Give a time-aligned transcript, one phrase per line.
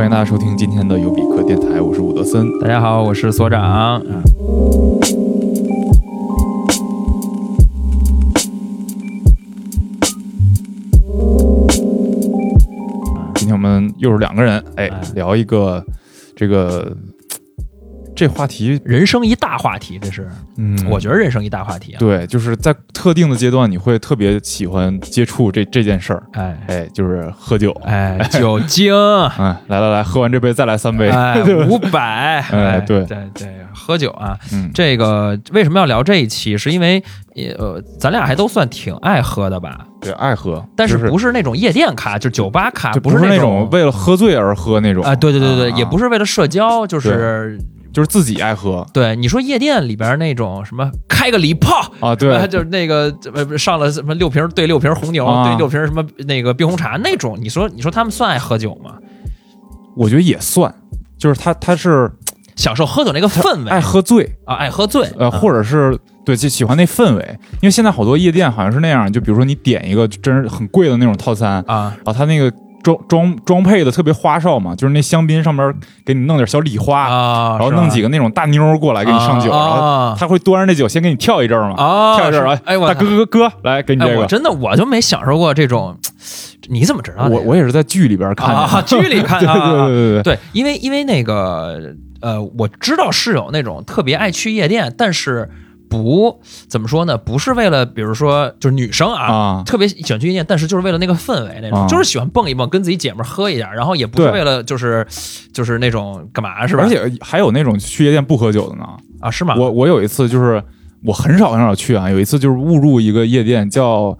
[0.00, 2.58] 欢迎大家收听今天的尤比克电台，我是伍德森。
[2.58, 3.62] 大家好，我是所长。
[3.62, 4.00] 啊
[13.34, 15.84] 今天我们又是两个人，哎哎，聊一个
[16.34, 16.96] 这个
[18.20, 21.98] 这话题，人生一大话题，这是，嗯，我觉得人生一大话题啊。
[21.98, 26.58] 对，就是在特定的阶段，你会特别喜欢接触这这件事儿，哎。
[26.66, 27.72] 哎，就是喝酒。
[27.82, 28.94] 哎，酒精，
[29.38, 31.08] 哎， 来来来，喝完这杯再来三杯。
[31.08, 33.02] 哎， 五百，哎对。
[33.06, 36.58] 对对，喝酒啊，嗯，这个为什么要聊这一期？
[36.58, 37.02] 是因为
[37.58, 45.02] 呃，咱俩还都算挺爱喝的吧，对，爱喝，但是不是那种夜店咖，就是酒吧咖，不是那种为了喝醉而喝那种。
[45.02, 45.76] 啊，对对对对，啊。
[45.78, 47.58] 也不是为了社交，就是
[47.92, 48.86] 就是自己爱喝。
[48.92, 51.92] 对你说夜店里边那种什么开个礼炮。
[52.00, 52.34] 啊，对。
[52.34, 55.48] 啊，就是那个呃上了什么六瓶兑六瓶红牛，啊。
[55.48, 58.94] 对六瓶什么那个冰红茶那种，你说你说他们算爱喝酒吗？
[59.96, 60.72] 我觉得也算，
[61.18, 62.10] 就是他他是
[62.54, 63.70] 享受喝酒那个氛围。
[63.70, 71.92] 爱喝醉，啊，爱喝醉，呃，啊或者是对就喜欢那氛围，因为现在好多夜店好像是那样，就比如说你点一个真是很贵的那种套餐，啊。
[71.96, 72.50] 然后他那个
[72.82, 85.96] 装装装配的特别花哨嘛，就是那香槟上面给你弄点小礼花，啊，然后弄几个个那种大妞过来给你上酒，然后啊他会端着那酒先给你跳一阵儿嘛，啊，跳一阵哎大哥哥哥来给你哎这个，我真的我就没享受过这种，
[86.68, 87.34] 你怎么知道的？
[87.36, 95.48] 我我也是在剧里边看的啊， 剧里看对对啊啊啊对对对，对，因为因为那个呃，我知道是有那种特别爱去夜店，但是
[95.90, 99.26] 不怎么说呢，不是为了比如说就是女生啊。
[99.30, 105.06] 啊，特别喜欢去夜店，但是就是为了那个氛围那种，啊就是喜欢蹦一蹦，跟自己姐们儿喝一点，然后也不是为了就是
[105.52, 106.84] 就是那种干嘛是吧？
[106.84, 108.84] 而且还有那种去夜店不喝酒的呢，
[109.20, 109.54] 啊是吗？
[109.58, 110.62] 我我有一次就是
[111.04, 114.16] 我很少很少去啊，有一次就是误入一个夜店叫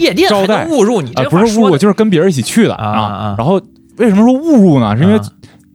[0.00, 3.60] 夜店招待误入你啊、这不是误入，就是跟别人一起去的啊啊然后
[3.96, 4.94] 为什么说误入呢？
[4.96, 5.22] 是因为啊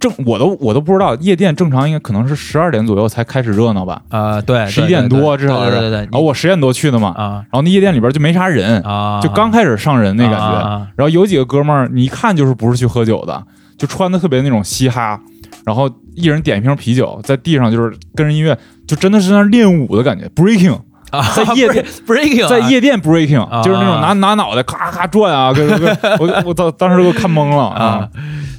[0.02, 5.70] 正我都我都不知道，夜店正常应该可能是十二点左右才开始热闹吧，啊对，十一点多至少是。
[5.70, 10.88] 对对对对，然后我十点多去的嘛，啊然后那夜店里边就没啥人，啊就刚开始上人那感觉。
[10.96, 13.44] 然后有几个哥们儿，你一看就是不是去喝酒的，
[13.78, 15.20] 就穿的特别那种嘻哈，
[15.66, 18.58] 然后一人点一瓶啤酒，在地上就是跟着音乐，
[18.88, 20.80] 就真的是在那练舞的感觉，breaking，
[21.12, 28.10] 啊，在夜店 breaking 在夜店 breaking，、啊就是那种拿拿脑袋咔咔转啊，跟跟我我当当时给我看懵了啊，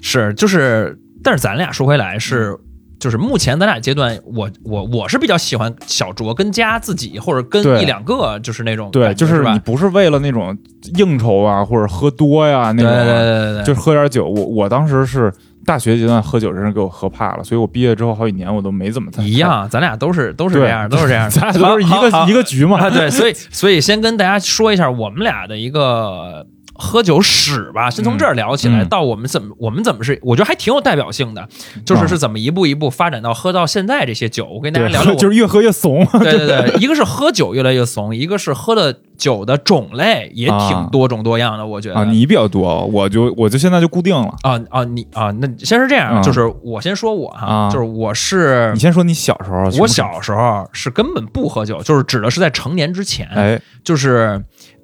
[0.00, 2.58] 是就是，但是咱俩说回来是。
[3.00, 9.58] 就是目前咱俩阶段，我我我是比较喜欢小酌，跟家自己或者跟一两个，就是那种对，就是你？
[9.58, 10.56] 不是为了那种
[10.96, 14.28] 应酬啊，或者喝多呀、那种啊，对对对对，就是喝点酒。
[14.28, 15.32] 我我当时是
[15.66, 19.38] 大学阶段喝酒，真是给我喝怕了，所以我毕业之后好几年我都没怎么一。
[19.38, 22.78] 样，咱俩都是都是这样，都是这样， 咱俩都是一个一个局嘛。
[22.78, 26.46] 啊，对，所以所以先跟大家说一下我们俩的一个
[26.82, 31.48] 喝酒史吧，先从这儿聊起来，嗯到我们怎么我们怎么是，我觉得还挺有代表性的，
[31.86, 35.14] 就是啊是怎么一步一步发展到喝到现在这些酒，我跟大家聊聊。
[35.16, 36.04] 就是越喝越怂。
[36.20, 41.94] 对对对，一个是喝酒越来越怂，一个是喝的酒的种类也挺啊多种多样的，我觉得。
[41.94, 44.34] 啊，你比较多，我就我就现在就固定了。
[44.42, 54.42] 啊啊你啊，那先是这样，嗯就是我先说我哈，啊就是我是你先说你小时候，我小时候是根本不喝酒，就是指的是在成年之前，哎就是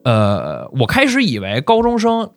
[0.08, 2.30] 呃，我开始以为高中生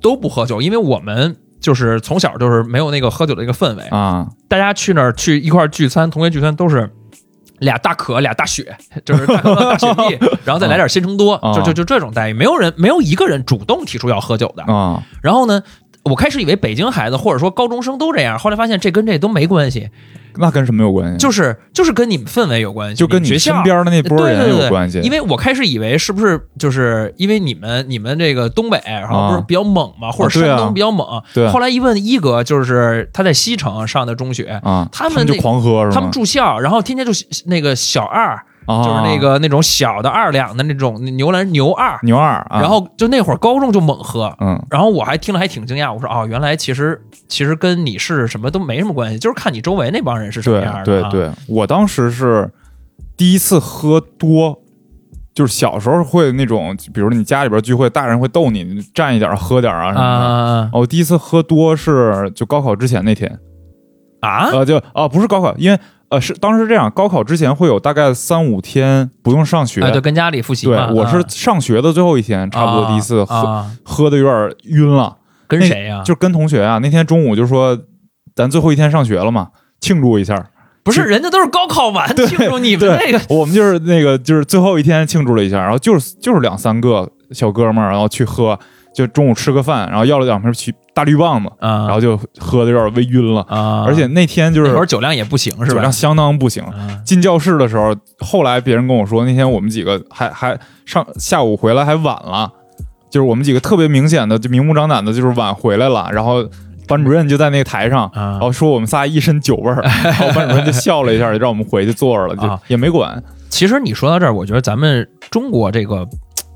[0.00, 6.90] 都不喝酒，因为我们就是从小就是没有那个喝酒的一个氛围，啊大家去那儿去一块儿聚餐，同学聚餐都是。
[7.58, 14.64] 俩大可，俩大雪，就是大可乐、大雪碧， 然后再来点鲜橙多，啊就就就这种待遇，没有人没有一个人主动提出要喝酒的。
[14.64, 15.62] 啊然后呢，
[16.04, 19.88] 我开始以为北京孩子或者说高中生都这样，后来发现这跟这都没关系，
[20.36, 21.18] 那跟什么有关系？
[21.18, 25.00] 就是就是跟你们氛围有关系，就跟你身边的那波人对对对有关系。
[25.00, 31.22] 因为我开始以为是不是就是因为你们你们这个东北，然后不是比较猛嘛，或者山东比较猛。
[31.32, 35.94] 对后来一问一哥，就是他在西城上的中学，啊，他们就狂喝是吗？
[35.94, 37.12] 他们住校，然后天天就
[37.46, 44.34] 那个小二，啊就是那个那种小的二两的那种牛栏牛二，牛二，啊然后就那会儿高中就猛喝。
[44.40, 51.10] 嗯然后我还听了还挺惊讶，我说哦，原来其实其实跟你是什么都没什么关系，就是看你周围那帮人是什么对样的、啊。
[51.10, 52.50] 对对，我当时是
[53.16, 54.58] 第一次喝多，
[55.34, 60.78] 就是小时候会那种，比如你家里边聚会，大人会逗你，你蘸一点喝点啊什么的。
[60.78, 63.38] 我第一次喝多是就高考之前那天，
[64.20, 65.78] 啊呃，就哦不是高考，因为
[66.12, 69.80] 呃是当时这样，高考之前会有大概三五天不用上学。
[69.80, 69.90] 啊！
[69.90, 75.16] 就跟家里复习对。，我是啊上学的最后一天，差不多第一次喝、啊，喝的有点晕了，
[75.48, 76.02] 跟谁呀？
[76.04, 77.78] 就跟同学啊，那天中午就说
[78.36, 79.48] 咱最后一天上学了嘛，
[79.80, 80.50] 庆祝一下。
[80.84, 88.58] 不是人家都是高考完庆祝，你们那个我们就是那个就是最后一天庆祝了一下，然后就是就是两三个小哥们儿，然后去喝，
[88.94, 93.40] 就中午吃个饭，然后要了两瓶啤大绿棒子，啊，然后就喝的有点微晕了。
[93.48, 95.90] 啊，而且那天就是那会儿酒量也不行，是吧酒量？
[95.90, 96.62] 相当不行。
[96.64, 102.50] 啊进教室的时候，后来别人跟我说，那天我们几个还还上下午回来还晚了，
[103.10, 106.08] 就是我们几个特别明显的就明目张胆的，就是晚回来了。
[106.12, 106.44] 然后
[106.86, 113.22] 班主任就在那个台上，啊然后说我们仨一身酒味儿， 然后班主任就笑了一下，就让我们回去坐着了，就啊也没管。
[113.48, 116.06] 其实你说到这儿，我觉得咱们中国这个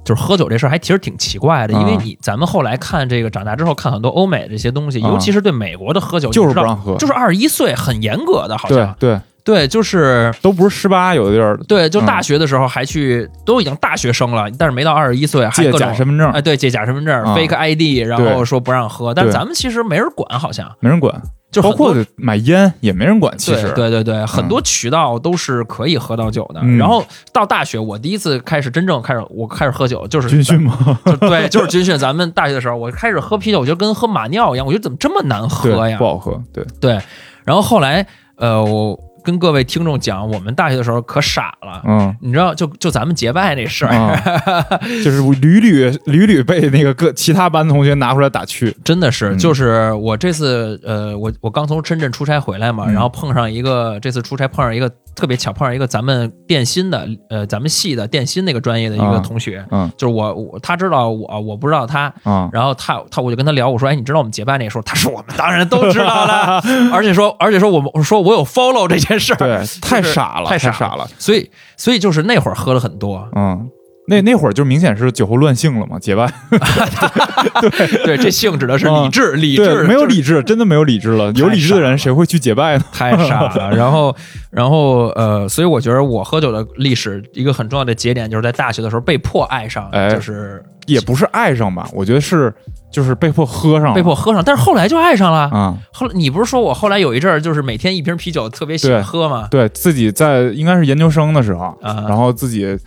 [0.07, 10.33] 就是喝酒这事儿还其实挺奇怪的，因为啊你咱们后来看这个长大之后看很多欧美这些东西，啊尤其是对美国的喝酒，就是不让喝就是二十一岁很严格的，好像对，对，就是。
[10.41, 21.21] 都不是十八，有的地儿对，就嗯大学的时候还去，都已经大学生了，但是没到二十一岁，还借假身份证哎，，对，借假身份证、啊 fake ID，然后说不让喝，但是咱们其实没人管，好像没人管。
[21.51, 26.61] 就包括买烟也没人管，其实对对对对，很多渠道都是可以喝到酒的。
[26.63, 30.77] 嗯然后到大学，我第一次开始真正开始，我开始喝酒，就是军训嘛？
[31.21, 31.97] 对，就是军训。
[31.97, 36.05] 咱们大学的时候，我开始喝啤酒，我觉得跟喝马尿一样，我觉得怎么这么难喝，呀不？
[36.05, 36.43] 好喝。
[36.53, 37.01] 对，对。
[37.45, 38.07] 然后后来，
[38.37, 41.83] 呃，我跟各位听众讲，我们大学的时候可傻了。
[41.85, 42.17] 嗯。
[42.21, 48.75] 你知道，就就咱们结拜那事儿，嗯， 就是屡屡屡屡被那个各其他班同学拿出来打趣。
[48.85, 49.39] 真的是，嗯。
[49.39, 52.93] 就是我这次呃，我我刚从深圳出差回来嘛，嗯。
[52.93, 64.83] 然后碰上一个这次出差碰上一个特别巧，碰上一个咱们电芯的呃咱们系的电芯那个专业的一个啊同学，嗯就是我我他知道我我不知道他，啊，然后他他我就跟他聊，我说哎，你知道我们结拜那时候？
[64.83, 71.09] 他说我们当然都知道了， 而且说而且说我们我说我有 follow 这件事儿，对，太傻了，太傻傻了。
[71.19, 73.69] 所以所以就是那会儿喝了很多，嗯，
[74.09, 76.31] 那那会儿就明显是酒后乱性了嘛，结拜。
[77.71, 81.31] 对对，这性指的是理智，理智没有理智，真的没有理智了。
[81.33, 82.85] 有理智的人谁会去结拜呢？
[82.93, 83.71] 太傻了。
[83.77, 84.15] 然后，
[84.51, 92.53] 然后呃，所以我觉得我喝酒的历史一个很重要的节点，就是在大学的时候被迫爱上，哎就是也不是爱上吧，我觉得是
[92.91, 94.43] 就是被迫喝上了，被迫喝上。
[94.45, 95.41] 但是后来就爱上了。
[95.53, 95.77] 啊。
[95.93, 99.49] 后来你不是说我后来有一阵儿就是每天一瓶啤酒特别喜欢喝吗？
[99.51, 102.79] 对自己在应该是研究生的时候，嗯然后自己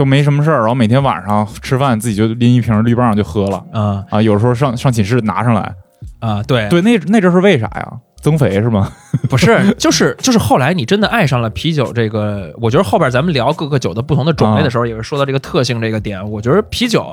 [0.00, 4.22] 都没什么事儿，然后每天晚上吃饭自己就拎一瓶绿棒就喝了啊啊。
[4.22, 5.74] 有时候上上寝室拿上来，
[6.20, 7.92] 啊，对对，那那阵是为啥呀？
[8.22, 8.90] 增肥是吗？
[9.28, 16.30] 不是，就是就是后来你真的爱上了啤酒这个，我觉得后边咱们聊各个酒的不同的种类的时候，也会说到这个特性这个点。
[16.30, 17.06] 我觉得啤酒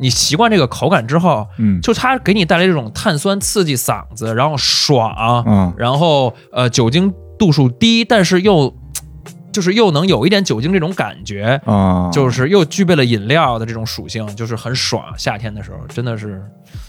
[0.00, 8.74] 你习惯这个口感之后，嗯就它给你带来这种碳酸刺激嗓子，然后爽，嗯然后呃酒精度数低，但是又
[9.52, 15.04] 就是又能有一点酒精这种感觉，啊，就是又具备了饮料的这种属性，就是很爽。
[15.16, 16.42] 夏天的时候真的是。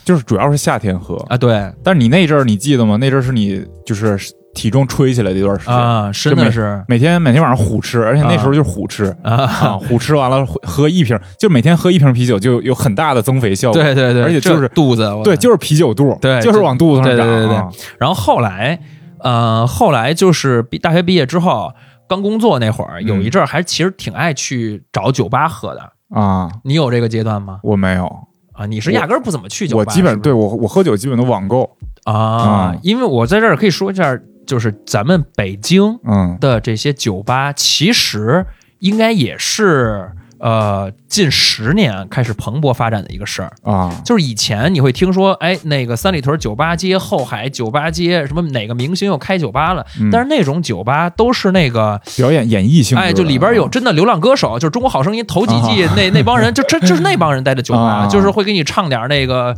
[0.05, 1.69] 就是主要是夏天喝，啊，对。
[1.83, 2.97] 但是你那阵儿你记得吗？
[2.97, 4.17] 那阵儿是你就是
[4.53, 9.05] 体重吹起来的一段时间，啊，真的是每天每天晚上虎吃，而且那时候就是虎吃。
[9.23, 13.81] 啊，啊，虎吃完了喝一瓶，就每天喝一瓶啤酒，就有很大的增肥效果。
[13.81, 17.17] 对对对，而且就是肚子，对，就是啤酒肚，对就是往肚子上长。
[17.17, 17.55] 对对对对。
[17.57, 17.69] 啊。
[17.97, 18.79] 然后后来，
[19.19, 21.73] 呃，后来就是毕大学毕业之后，
[22.07, 25.93] 刚工作那会儿，有一阵儿还其实挺爱去找酒吧喝的。
[26.09, 27.59] 啊，你有这个阶段吗？
[27.63, 28.05] 我没有，
[28.51, 29.83] 啊，你是压根儿不怎么去酒吧？
[29.87, 31.75] 我基本对我我喝酒基本都网购。
[32.03, 38.45] 啊啊，因为我在这儿可以说一下，就是咱们北京嗯的这些酒吧，其实
[38.79, 40.11] 应该也是
[40.43, 43.53] 呃近十年开始蓬勃发展的一个事儿。
[43.63, 49.85] 啊就是以前你会听说，哎，那个三里屯酒吧街、后海酒吧街，什么哪个明星又开酒吧了？
[50.01, 59.55] 嗯但是那种酒吧都是那个，表演演艺性质的，哎，就里边有真的流浪歌手，就是中国好声音头几季那那帮人，就真就是那帮人待的酒吧，啊就是会给你唱点那个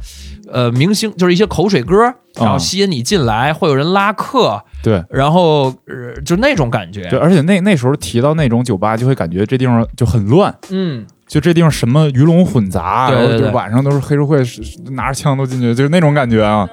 [0.51, 2.01] 呃明星，就是一些口水歌，
[2.35, 14.43] 然后啊吸引你进来，会有人拉客，对然后呃就那种感觉，对，而且那那时候提到那种酒吧，就会感觉这地方就很乱，嗯，就这地方什么鱼龙混杂，然后就晚上都是黑社会
[14.91, 16.67] 拿着枪都进去，就是那种感觉啊。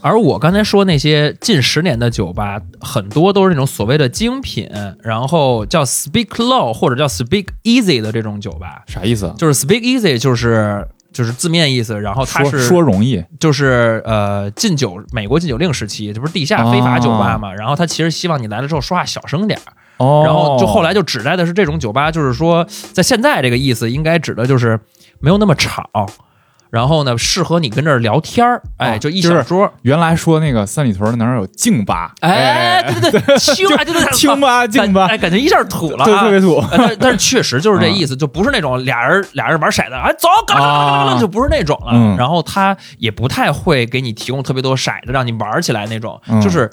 [0.00, 4.70] 而我刚才说那些近十年的酒吧，很多都是那种所谓的精品，
[5.02, 8.84] 然后叫 Speak Low 或者叫 Speak Easy 的这种酒吧。
[8.86, 9.34] 啥意思啊？
[9.36, 17.52] 就是 Speak Easy 就是就是字面意思，然后他说是说容易就是呃禁酒美国禁酒令时期，这不是地下非法酒吧嘛？
[17.54, 24.78] 然后他其实希望你来了之后说话小声点儿，哦然后就后来就指代的是这种酒吧，就是说在现在这个意思应该指的就是
[25.20, 25.88] 没有那么吵。
[26.70, 32.12] 然后呢，适合你跟这儿聊天儿，哎，哦就一就是小桌，原来说那个三里屯哪儿有静吧？
[32.20, 35.06] 哎，对对对，清啊，对对对，清吧 静吧。
[35.06, 36.56] 哎，感觉一下土了、啊，对，特别土。
[36.58, 41.92] 呃但但是确实就是这意思， 就不是那种俩人俩人玩骰子，哎，走，嘎啦嘎就不是那种了。
[41.94, 42.16] 嗯。
[42.16, 46.40] 然后他也不太会给你提供特别多骰子让你玩起来那种，嗯。
[46.40, 46.70] 就是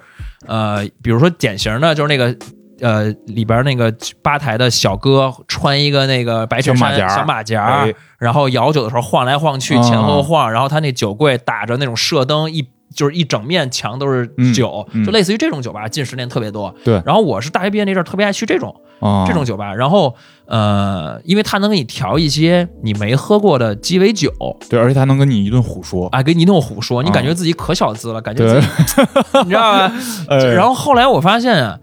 [0.47, 2.35] 呃，比如说典型的就是那个
[2.81, 7.93] 呃里边那个吧台的小哥穿一个那个白衬衫小马甲小马甲，哎。
[8.17, 15.03] 然后摇酒的时候晃来晃去，啊前后晃，然后他那酒柜打着那种射灯，一就是一整面墙都是酒，嗯。
[15.03, 16.73] 嗯就类似于这种酒吧，近十年特别多。
[16.83, 17.01] 对。
[17.05, 20.15] 然后我是大学毕业那阵儿特别爱去这种、啊，这种酒吧，然后
[20.45, 24.31] 呃，因为他能给你调一些你没喝过的鸡尾酒，
[24.69, 28.67] 对，而且他能跟你一顿胡说，啊，给你一顿胡说，你啊感觉自己可小资了，感觉自己，
[29.43, 29.91] 你知道吧？
[30.29, 30.37] 哎。
[30.45, 31.77] 然后后来我发现啊，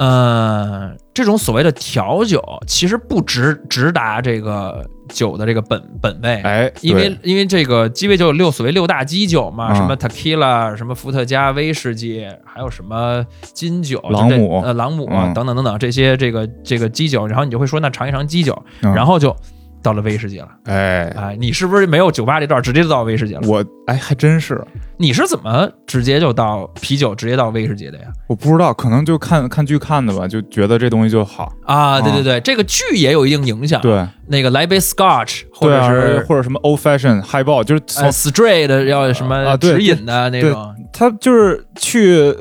[0.00, 9.74] 呃，这种所谓的调酒其实不直直达这个酒的这个本本位，哎，因为因为这个鸡尾酒有六所谓六大基酒嘛，啊。
[9.74, 14.62] 什么 tequila，什么伏特加、威士忌，还有什么金酒、朗姆。
[14.62, 15.34] 呃朗姆、嗯。
[15.34, 19.36] 等等等等这些这个这个基酒，然后你就会说那尝一尝基酒，嗯然后就
[19.82, 20.48] 到了威士忌了。
[20.64, 23.40] 哎，哎，你是不是没有酒吧这段直接就到威士忌了？
[23.46, 24.62] 我哎还真是，
[24.96, 28.04] 你是怎么直接就到啤酒直接到威士忌的呀？
[28.28, 37.82] 我不知道，可能就看看剧看的吧，就觉得这东西就好，啊，对啊对对，这个剧也有一定影响。，对，那个来杯 Scotch 或者是或者什么 old fashion highball，就是
[38.12, 42.34] straight 要什么啊对直饮的那种他就是去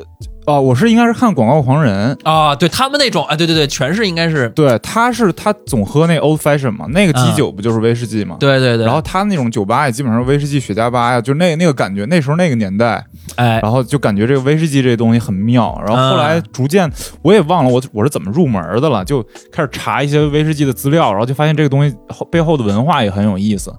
[0.50, 8.38] 啊，我是应该是看《广告狂人》，啊，对他们那种啊，对对对，全是应该是对，他是他总喝那 old fashion 嘛，那个基嗯酒不就是威士忌嘛？
[8.40, 13.04] 对对对，然后他那种酒吧也基本上威士忌、雪茄吧呀，就那那个感觉，那时候那个年代，
[13.36, 15.80] 哎然后就感觉这个威士忌这东西很妙。
[15.86, 16.92] 然后后来嗯逐渐，
[17.22, 23.74] 我也忘了我我是怎么入门的了，就开始查一些威士忌的资料，然后就发现这个东西后背后的文化也很有意思。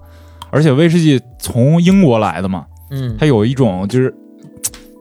[0.53, 4.13] 而且威士忌从英国来的嘛，嗯，它有一种就是，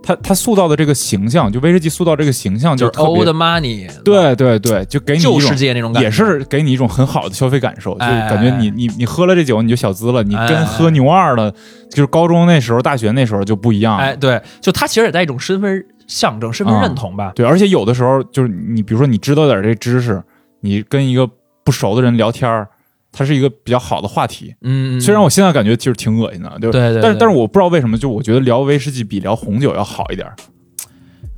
[0.09, 11.51] 它它塑造的这个形象，就威士忌塑造这个形象就是 old money，对对对，就给你旧世界那种感觉，也是给你一种很好的消费感受，就哎感觉你你你喝了这酒你就小资了，你哎跟喝牛二的，
[11.91, 13.97] 就是高中那时候、大学那时候就不一样。
[13.97, 17.31] 哎，对，就他其实也带一种身份象征、身份啊认同吧。
[17.35, 20.19] 对，而且有的时候就是你比如说你知道点这知识，
[20.61, 21.29] 你跟一个
[21.63, 22.67] 不熟的人聊天儿，
[23.11, 24.53] 它是一个比较好的话题。
[24.61, 30.27] 嗯，虽然我现在感觉就是挺恶心的，就对对对但是但是我不知道为什么，就我觉得聊威士忌比聊红酒要好一点。
[30.27, 30.35] 儿。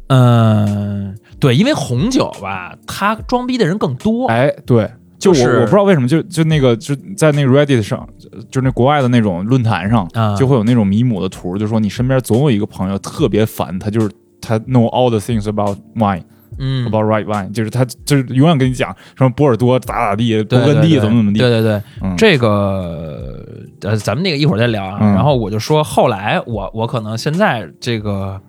[0.08, 4.28] 嗯，对，因为红酒吧，它装逼的人更多。
[4.28, 5.60] 哎，对，就我、就是。
[5.60, 8.06] 我不知道为什么，就就那个就在那个 Reddit 上，
[8.52, 10.36] 就那国外的那种论坛上，啊。
[10.36, 14.12] 就会有那种迷母的图，就说你身边总有一个朋友特别烦，他就是
[14.42, 16.24] 他 know all the things about wine
[16.58, 23.44] 嗯，about right wine，就是他就是永远跟你讲什么波尔多咋咋地，对勃艮第怎么怎么地，对对对，嗯，这个
[23.82, 24.98] 呃，咱们那个一会儿再聊啊。
[25.02, 28.40] 嗯然后我就说，后来我我可能现在这个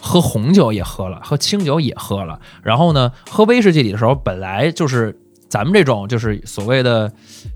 [0.00, 5.18] 喝红酒也喝了，喝清酒也喝了，然后呢，喝威士忌里的时候，本来就是。
[5.46, 7.12] 咱们这种就是所谓的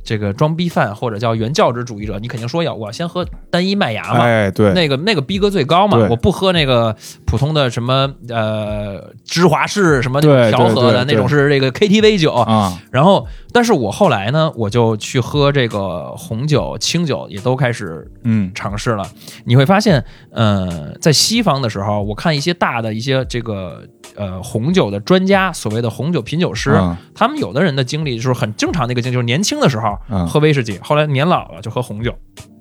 [0.08, 6.96] 这个装逼犯或者叫原教旨主义者，你肯定说要我要先喝单一麦芽嘛，哎对，那个那个逼格最高嘛，我不喝那个
[7.26, 18.50] 普通的什么呃芝华士什么调和的那种是这个 KTV 酒，啊，然后，但是我后来呢，我就去喝这个红酒、清酒，也都开始嗯。
[18.54, 19.04] 尝试了。
[19.44, 23.82] 你会发现，呃，在西方的时候，我看一些大的一些这个
[24.16, 32.14] 呃红酒的专家，所谓的红酒品酒师，嗯他们有的人的经历就是很正常的一个经历，就是年轻的时候嗯喝威士忌，后来年老了就喝红酒。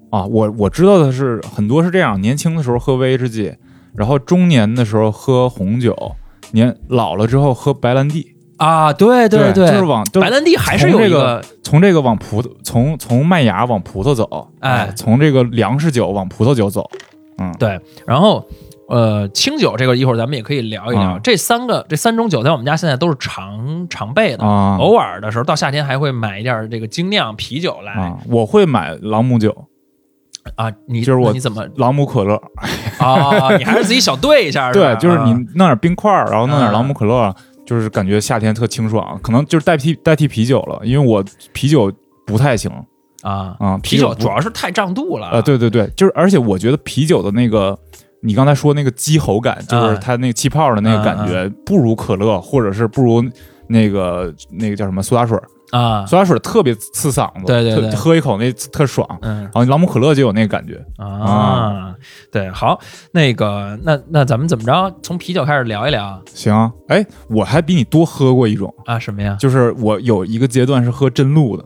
[0.10, 3.53] 啊，我我知道的是很多是这样，年轻的时候喝威士忌，
[3.96, 5.96] 然后中年的时候喝红酒，
[6.51, 8.34] 年老了之后喝白兰地。
[8.58, 16.89] 啊，对对对，就是往就白兰地还是有这个从这个往葡萄，从从麦芽往葡萄走，哎从这个粮食酒往葡萄酒走，
[17.38, 18.44] 嗯，对，然后
[18.89, 21.01] 呃，清酒这个一会儿咱们也可以聊一聊。
[21.01, 29.67] 啊这三个这三种酒在我们家现在都是常常备的，啊偶尔的时候到夏天还会买一点儿这个精酿啤酒来啊，我会买朗姆酒、
[30.56, 30.72] 啊。
[30.88, 32.41] 你就是我你怎么朗姆可乐，
[33.00, 33.58] 啊？
[33.58, 34.96] 你还是自己小兑一下 是吧？
[34.96, 41.91] 对，就是你啊弄点冰块，然后弄点啊朗姆可乐，就是感觉夏天特清爽，可能就是代替代替啤酒了，因为我啤酒
[42.25, 42.72] 不太行
[43.22, 45.27] 啊啊，啤酒主要是太胀肚了。
[45.32, 47.77] 呃，对对对，就是而且我觉得啤酒的那个。
[48.21, 53.24] 你刚才说那个激喉感，就是啊它那个气泡的那个感觉，不如可乐，或者是不如
[53.67, 55.38] 那个那个叫什么苏打水，
[55.71, 59.07] 啊，苏打水特别刺嗓子，对对对喝一口那特爽。
[59.21, 61.93] 嗯然后朗姆可乐就有那个感觉，啊，
[62.31, 62.79] 对，好，
[63.12, 64.95] 那个那那咱们怎么着？
[65.03, 66.71] 从啤酒开始聊一聊行啊。
[66.88, 68.97] 哎，我还比你多喝过一种，啊？
[68.97, 69.36] 什么呀？
[69.39, 71.63] 就是我有一个阶段是喝真露的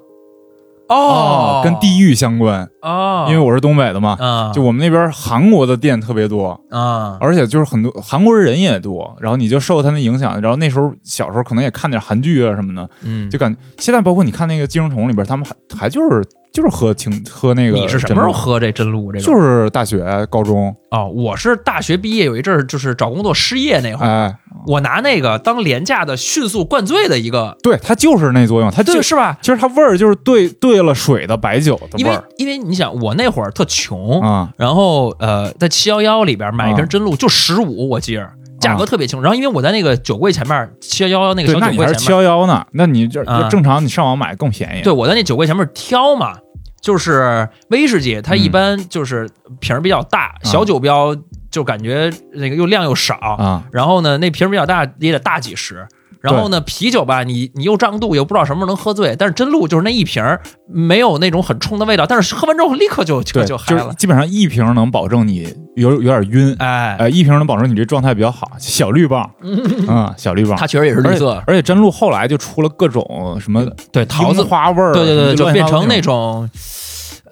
[0.92, 4.18] 哦，跟地域相关，哦，因为我是东北的嘛。
[4.20, 7.18] 啊，就我们那边韩国的店特别多，啊。
[7.22, 17.78] 而且就是很多韩国人也多，然后你就受他那影响，然后那时候小时候可能也看点韩剧啊什么的，嗯，就感现在包括你看那个《寄生虫》里边，他们还还就是就是喝清喝那个。
[17.78, 18.32] 你是什么时候？
[18.32, 19.12] 喝这真露？
[19.12, 21.08] 这个就是大学、高中哦。
[21.08, 24.36] 我是大学毕业有一阵儿，就是找工作失业那会儿，哎，
[24.68, 29.38] 我拿那个当廉价的迅速灌醉的一个，对，它就是那作用，它就对是吧？
[29.42, 34.50] 其实它味儿就是兑兑了水的白酒的因为味儿因为你想，我那会儿特穷，啊。
[34.58, 38.30] 然后呃，在七幺幺里边买一瓶啊真露就十五，我记着
[38.62, 39.24] 价格特别清楚。
[39.24, 42.66] 然后因为我在那个酒柜前面，七幺幺那个，小酒柜前面，幺幺呢？
[42.72, 44.82] 那你就就正常，你上网买更便宜。
[44.82, 46.38] 对我在那酒柜前面挑嘛，
[46.82, 51.14] 就是威士忌，它一嗯般就是瓶儿比较大，小酒标
[51.50, 55.86] 就感觉那个又量又少，啊，然后呢，那瓶儿比较大也得大几十。
[56.22, 59.16] 然后呢，啤酒吧，你你又胀肚，又不知道什么时候能喝醉。
[59.18, 63.84] 但是真露就是那一瓶儿没有那种很冲的味道，但是喝完之后立刻就就，就嗨了。
[63.86, 68.52] 就是基本上一瓶能保证你有有点晕，哎，呃，一瓶能保证你这状态比较好。
[68.60, 76.48] 小绿棒， 嗯，小绿棒，它确实也是绿色，而且真露后来就出了各种什么对桃子，花味儿，对对对，就变成那种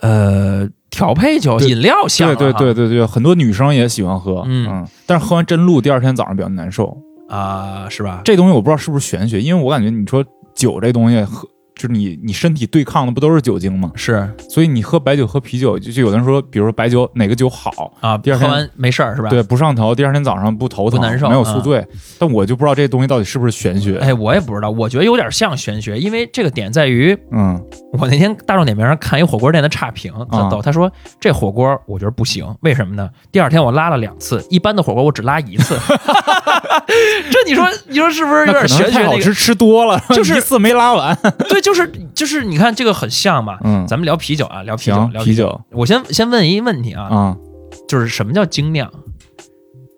[0.01, 2.51] 呃调配酒、饮料香对。
[2.51, 6.97] 对对对对，很多女生也喜欢喝，嗯但是喝完真露第二天早上比较难受。
[7.29, 8.21] 啊，是吧？
[8.25, 11.47] 这东西我不知道是不是玄学，因为我感觉你说酒这东西喝。
[11.79, 13.89] 就是你，你身体对抗的不都是酒精吗？
[13.95, 19.29] 是所以你喝白酒、喝啤酒，就就有的人说，比如说白酒哪个酒好，啊，第二天喝完没事儿是吧？
[19.29, 21.85] 对，不上头，第二天早上不头疼，不难受嗯没有宿醉。
[22.19, 23.97] 但我就不知道这东西到底是不是玄学。
[23.99, 27.57] 哎，我也不知道，我觉得有点像玄学，因为这个点在于，嗯，
[27.93, 33.09] 我那天大众点评上看一火锅店的差评，特啊逗，他说这火锅我觉得不行，为什么呢？
[33.31, 35.77] 第二天我拉了两次，一般的火锅我只拉一次，
[37.31, 38.93] 这你说你说是不是有点玄学那个？
[38.99, 41.17] 太好吃，吃多了，就是一次没拉完。
[41.47, 43.57] 对，就是就是，你看这个很像嘛。
[43.63, 45.35] 嗯，咱们聊啤酒啊，聊啤酒，聊啤。
[45.35, 47.37] 酒我先先问一问题啊，啊，
[47.87, 48.91] 就是什么叫精酿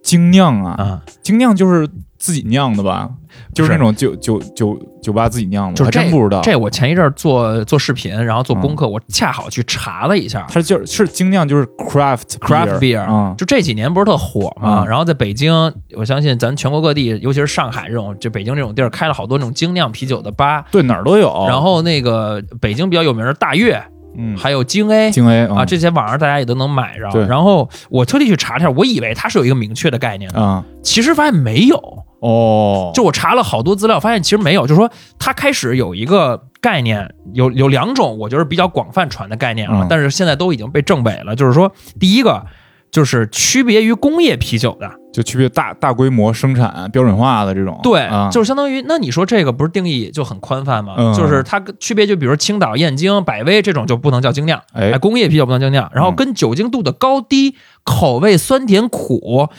[0.04, 1.02] 精酿啊，啊？
[1.22, 3.10] 精酿就是自己酿的吧？
[3.54, 6.42] 就是是那种酒酒酒酒吧自己酿的，我真不知道。
[6.42, 15.52] 这我前一阵儿做做视频，然后做嗯功课，我恰好去查了一下，它就是是精酿，就是 craft craft beer 啊，就这几年不是特火嘛，嗯然后在北京，
[15.96, 20.66] 我相信咱全国各地，尤其是上海这种，就北京这种地儿，开了好多那种精酿啤酒的吧。
[20.72, 21.46] 对哪儿都有。
[21.48, 23.82] 然后那个北京比较有名的大悦，
[24.18, 27.10] 嗯，还有京 A 京 A 啊，这些网上大家也都能买着。
[27.12, 32.04] 对然后我特地去查了一下，我以为它是有一个明确的概念的，啊其实发现没有。
[32.22, 41.36] 哦，就我查了好多资料，发现其实没有，就是说它开始有一个概念，有有两种，我觉得比较广泛传的概念啊，嗯但是现在都已经被证伪了。
[41.36, 42.46] 就是说，第一个
[42.92, 47.80] 就是区别于工业啤酒的，就区别大大规模生产标准化的这种。
[47.82, 50.94] 对，啊就是相当于，那你说这个不是定义就很宽泛吗？
[51.00, 59.50] 嗯就是它区别就比如青岛、燕京、百威这种就不能叫精酿，哎哎，工业啤酒不能精酿，然后嗯跟酒精度的高低、口味酸甜苦。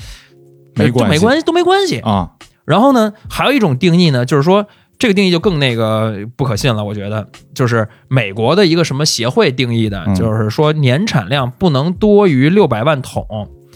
[0.75, 1.99] 没关系没关系，都没关系。
[1.99, 2.31] 啊，
[2.65, 4.67] 然后呢，还有一种定义呢，就是说
[4.99, 6.85] 这个定义就更那个不可信了。
[6.85, 13.27] 我觉得就是美国的一个什么协会定义的，嗯就是说年产量不能多于六百万桶。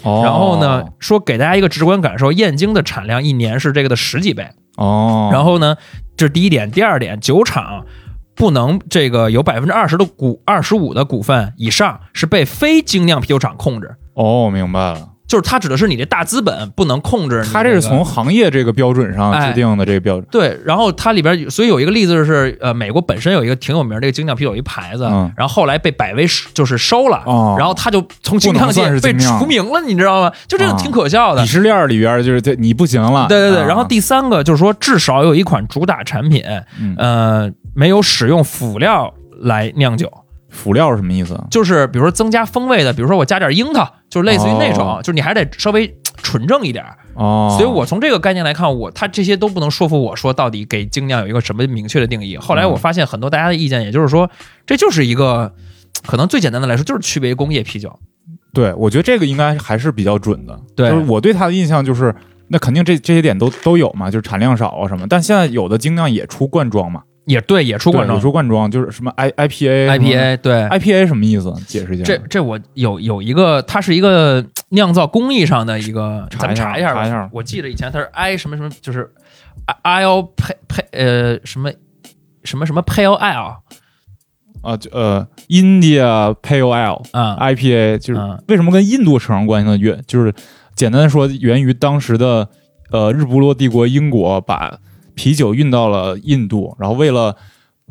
[0.02, 4.46] 哦，然后呢，说给大家一个直观感受，燕京的产量一年是这个的十几倍。
[4.76, 5.76] 哦，然后呢，
[6.16, 6.70] 这是第一点。
[6.70, 7.86] 第二点，酒厂
[8.34, 20.26] 不能这个有百分之二十的股二十五的股份以上是被非精酿啤酒厂控制，哦，明白了，就是它指的是你这大资本不能控制你、它这是从行业这个标准上哎制定的这个标准。
[20.30, 30.32] 对，然后它里边有，所以有一个例子是，呃，美国本身有一个挺有名的这个精酿啤酒一牌子，嗯然后后来被百威就是收了，哦然后它就从精酿界被除名了，你知道吗？
[30.46, 31.42] 就这个啊挺可笑的。
[31.42, 33.26] 鄙视链里边就是这你不行了。
[33.28, 36.44] 对对对，啊然后第三个就是说，至少有一款主打产品，
[36.80, 40.10] 嗯呃，没有使用辅料来酿酒，
[40.56, 41.38] 辅料是什么意思？
[41.50, 46.96] 就是比如说增加风味的，比如说我加点樱桃，就是类似于那种，哦就是你还得稍微纯正一点儿。
[47.14, 52.36] 哦，所以我从这个概念来看，我它这些都不能说服我说到底给精酿有一个什么明确的定义。
[52.36, 54.28] 后来嗯我发现很多大家的意见，也就是说，
[54.66, 55.52] 这就是一个
[56.06, 57.98] 可能最简单的来说，就是区别于工业啤酒。
[58.52, 60.58] 对我觉得这个应该还是比较准的。
[60.74, 62.14] 对就是我对它的印象就是，
[62.48, 65.06] 那肯定这这些点都都有嘛，就是产量少啊什么。
[65.08, 70.54] 但现在有的精酿也出罐装嘛，也对，也出罐装也出罐装，就是什么 I IPA IPA，对。
[70.68, 71.52] IPA 什么意思？
[71.66, 72.04] 解释一下。
[72.04, 77.02] 这这我有有一个，它是一个酿造工艺上的一个，咱们查一下查一下吧。
[77.02, 79.12] 查一下我记得以前它是 I 什么什么，就是
[79.82, 81.72] I L 配配呃什么
[82.44, 83.56] 什么什么 Pale L
[84.62, 89.76] 啊，就呃，India Pale Ale 啊 IPA 就是嗯为什么跟印度扯上关系呢？
[89.76, 90.32] 原就是
[90.76, 92.48] 简单的说，源于当时的
[92.92, 94.78] 呃日不落帝国英国把
[95.16, 97.34] 啤酒运到了印度，然后为了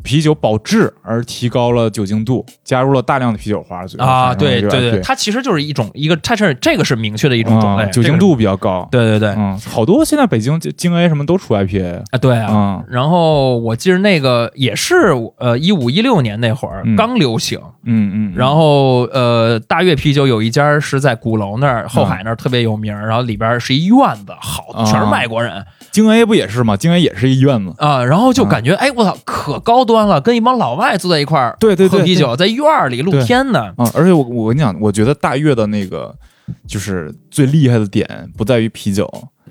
[0.02, 8.86] 啤酒保质而提高了酒精度，加入了大量的啤酒花，啊，对对对，它其实就是一种一个，它是这个是明确的一种种类，啊酒精度比较高。
[8.92, 12.36] 对对对，嗯，好多现在北京京 A 什么都出 IPA 啊对。
[12.36, 12.54] 啊。
[12.54, 14.94] 啊，然后我记得那个也是
[15.38, 16.94] 呃一五一六年那会儿嗯。
[16.94, 24.84] 刚流行，嗯嗯，然后呃大悦啤酒有一家是在鼓楼那儿后海那儿特别有名，然后里边是一院子，好啊。
[24.84, 25.64] 全是外国人
[25.96, 26.76] 京 A 不也是吗？
[26.76, 27.72] 京 A 也是一院子。
[27.78, 33.72] 啊，然后就感觉哎我操可高端了，跟一帮老外坐在一块儿对对对喝啤酒，在院儿里露天呢。
[33.78, 36.14] 啊，而且我我跟你讲，我觉得大悦的那个
[36.68, 38.06] 就是最厉害的点
[38.36, 39.10] 不在于啤酒，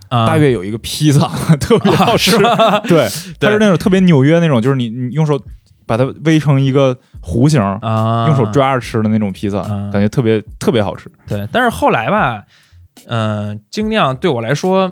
[0.10, 1.28] 啊，大悦有一个披萨
[1.60, 2.38] 特别好吃？
[2.88, 3.08] 对，
[3.40, 5.40] 它是那种特别纽约那种，就是你你用手
[5.88, 9.90] 把它煨成一个弧形，啊，用手抓着吃的那种披萨，啊。
[9.92, 11.10] 感觉特别特别好吃。
[11.28, 12.44] 对，但是后来吧，
[13.08, 14.92] 嗯、精酿对我来说，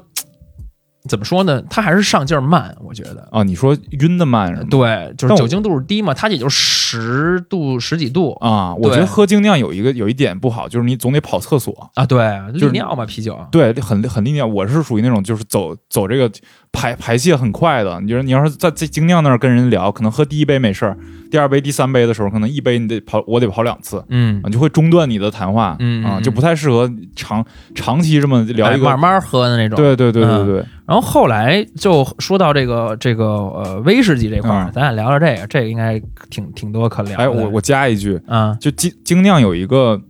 [1.09, 1.61] 怎么说呢？
[1.69, 3.27] 它还是上劲儿慢，我觉得。
[3.31, 4.67] 啊，你说晕的慢是吗？
[4.69, 11.91] 对，就是酒精度数低嘛，它也就十度十几度啊，我觉得喝精酿有一个有一点不好，就是你总得跑厕所。
[11.95, 12.05] 啊。
[12.05, 12.17] 对，
[12.53, 13.37] 就是利尿嘛，啤酒。
[13.51, 14.47] 对，很很利尿。
[14.47, 16.31] 我是属于那种就是走走这个
[16.73, 18.01] 排排泄很快的。
[18.01, 20.97] 你就是你要是在在精酿那儿跟人聊，可能喝第一杯没事儿，
[21.31, 24.03] 第二杯、第三杯的时候，可能一杯你得跑，我得跑两次。
[24.09, 28.87] 嗯啊，，就会中断你的谈话，啊，嗯啊就不太适合长长期这么聊一个。
[28.87, 29.77] 哎慢慢喝的那种。。
[29.77, 30.55] 对对对对嗯对，
[30.85, 37.23] 然后后来就说到这个这个呃威士忌这块儿，嗯咱俩聊聊这个，这个应该挺挺多可聊的。
[37.23, 40.01] 哎，我我加一句，啊就精精酿有一个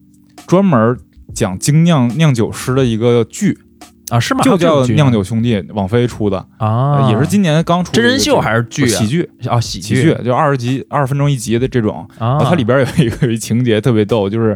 [0.48, 0.98] 专门
[1.34, 3.58] 讲精酿酿酒师的一个剧，
[4.14, 4.44] 啊是吗？
[4.44, 8.88] 就叫《酿酒兄弟》，网飞出的，啊，也是今年刚出的真人秀还是剧啊？
[8.88, 12.08] 喜剧，啊，喜喜剧就二十集，二十分钟一集的这种。
[12.20, 14.56] 啊它里边有一个情节特别逗，就是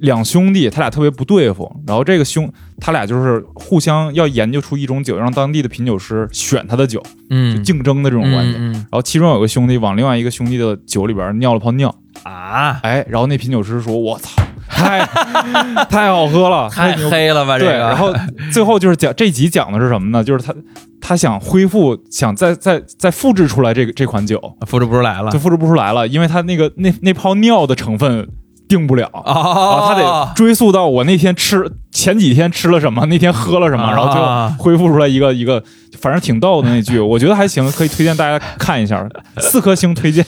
[0.00, 8.54] 两兄弟，他俩特别不对付，然后这个兄他俩就是互相要研究出一种酒，让当地的品酒师选他的酒，就嗯竞争的这种关系。
[8.56, 14.30] 嗯嗯然后其中有个兄弟往另外一个兄弟的酒里边尿了泡尿，啊，哎，然后那品酒师说：“我操，
[14.68, 15.04] 太
[15.90, 17.58] 太好喝了，太牛黑了吧？
[17.58, 18.12] 这，个，然后
[18.52, 20.22] 最后就是讲这集讲的是什么呢？
[20.22, 20.54] 就是他
[21.00, 28.28] 他想恢复，想再再再复制出来这个这款酒，复制不出来了就复制不出来了，因为他那个那那泡尿的成分
[28.68, 29.10] 定不了。
[29.24, 35.62] 然后哦他得追溯到我那天吃前几天吃了什么，那天喝了什么，啊然后最后恢复出来一个一个，
[35.98, 39.04] 反正挺逗的那句，我觉得还行，可以推荐大家看一下，
[39.40, 40.24] 四颗星推荐。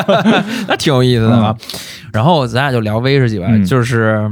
[0.68, 1.54] 那挺有意思的嘛。
[2.12, 4.30] 然后咱俩就聊威士忌吧，嗯就是。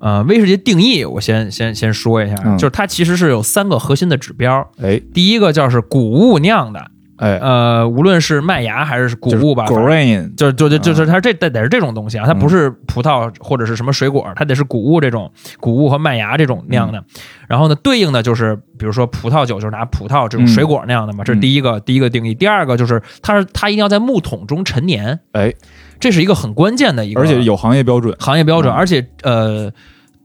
[0.00, 4.68] 呃，威士忌定义我先先先说一下，嗯就是它其实是有三个核心的指标。
[4.82, 17.04] 哎第一个叫是谷物酿的，哎，呃，无论是麦芽还是谷物吧，grain 就就就就是它这得得是这种东西啊，它不是葡萄或者是什么水果，它得是谷物这种谷物和麦芽这种酿的。
[17.46, 22.34] 然后呢，对应的就是比如说葡萄酒，就是拿葡萄这种水果那样的嘛，这是第一个第一个定义。
[22.34, 25.54] 第二个就是它是它一定要在木桶中陈年，哎，
[26.00, 28.16] 这是一一个很关键的一个，而且有行业标准。
[28.18, 29.70] 行业标准，嗯而且呃。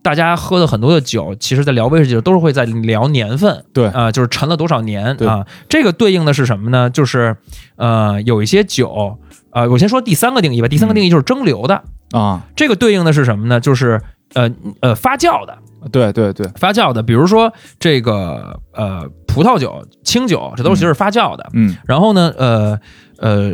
[0.01, 5.45] 大家喝的很多的酒，其实在聊威士忌的时候都是会在聊年份，对啊、就是陈了多少年啊。
[5.67, 6.89] 这个对应的是什么呢？
[6.89, 7.35] 就是
[7.75, 9.17] 呃，有一些酒，
[9.51, 10.67] 呃，我先说第三个定义吧。
[10.67, 13.59] 第三个定义就是蒸馏的，啊，这个对应的是什么呢？
[13.59, 14.01] 就是
[14.33, 14.49] 呃
[14.81, 15.57] 呃发酵的，
[15.91, 21.49] 对对对，发酵的，比如说这个呃葡萄酒、清酒，这都是其实是发酵的。
[21.53, 22.79] 嗯，然后呢，呃
[23.17, 23.51] 呃，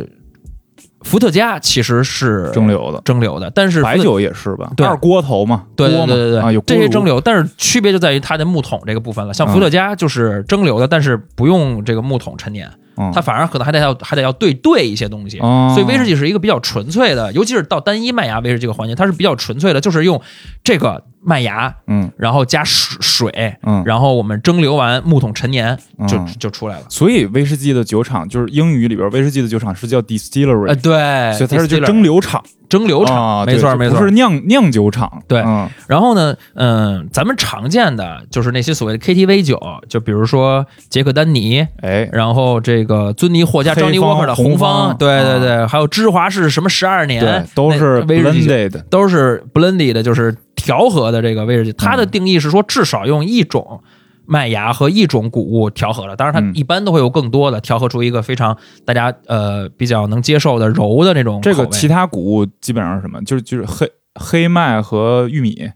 [1.06, 4.70] 伏特加其实是蒸馏的，蒸馏的，但是白酒也是吧？
[4.76, 9.32] 对二锅头嘛，对对对对对，啊，有这些蒸馏，但是区别就在于它的木桶这个部分了。
[9.32, 15.38] 像嗯伏特加就是蒸馏的，但是不用这个木桶陈年，嗯它反而可能还得要还得要对兑一些东西。
[15.38, 20.20] 哦所以威士忌是一个比较纯粹的，尤其是到单一麦芽威士忌这个环节，它是比较纯粹的，就是用
[20.64, 22.10] 这个麦芽，嗯。
[22.16, 25.76] 然后加水水，嗯，然后我们蒸馏完木桶陈年
[26.08, 26.26] 就嗯。
[26.38, 26.86] 就出来了。
[26.88, 34.10] 所以威士忌的酒厂就是英语里边威士忌的酒厂是叫 distillery，、呃，对，所以它是蒸馏厂，蒸馏厂，啊，没错没错不是。
[34.12, 35.68] 酿酿酒厂，对嗯。
[35.88, 51.72] 然后呢，嗯，咱们常见的就是那些所谓的 KTV 酒，就比如说杰克丹尼，哎，然后这个尊尼霍加、黑张尼沃克的方红方，方对对对，还有芝华士什么十二年对，，都是 blended，都是 blended 的，就是调和的这个威士忌。
[51.74, 53.80] 它嗯的定义是说，至少用一种
[54.24, 56.52] 麦芽和一种谷物调和了，当然它嗯。
[56.52, 63.22] 一般都会有更多的，调和出一个非常大家呃比较能接受的柔的那种这个其他谷物基本上是什么？
[63.22, 65.70] 就是就是黑黑麦和玉米，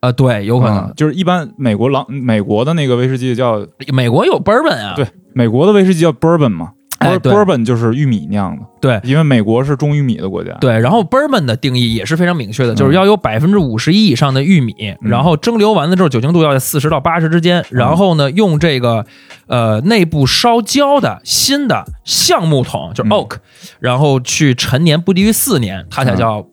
[0.00, 0.78] 呃对，有可能。
[0.78, 7.32] 嗯就是一般美国狼美国的那个威士忌叫美国有 bourbon 啊，对美国的威士忌叫 bourbon 嘛，哎对。
[7.32, 9.00] Bourbon 就是玉米酿的，对。
[9.04, 10.52] 因为美国是种玉米的国家。
[10.60, 12.94] 对，然后 bourbon 的定义也是非常明确的，就是嗯。
[12.94, 15.10] 要有百分之五十一以上的玉米，嗯。
[15.10, 19.04] 然后蒸馏完了之后酒精度要在四十到八十之间，然后呢用这个
[19.46, 23.12] 呃内部烧焦的新的橡木桶，就是嗯。
[23.12, 23.36] oak，、
[23.80, 26.46] 然后去陈年不低于四年，它才叫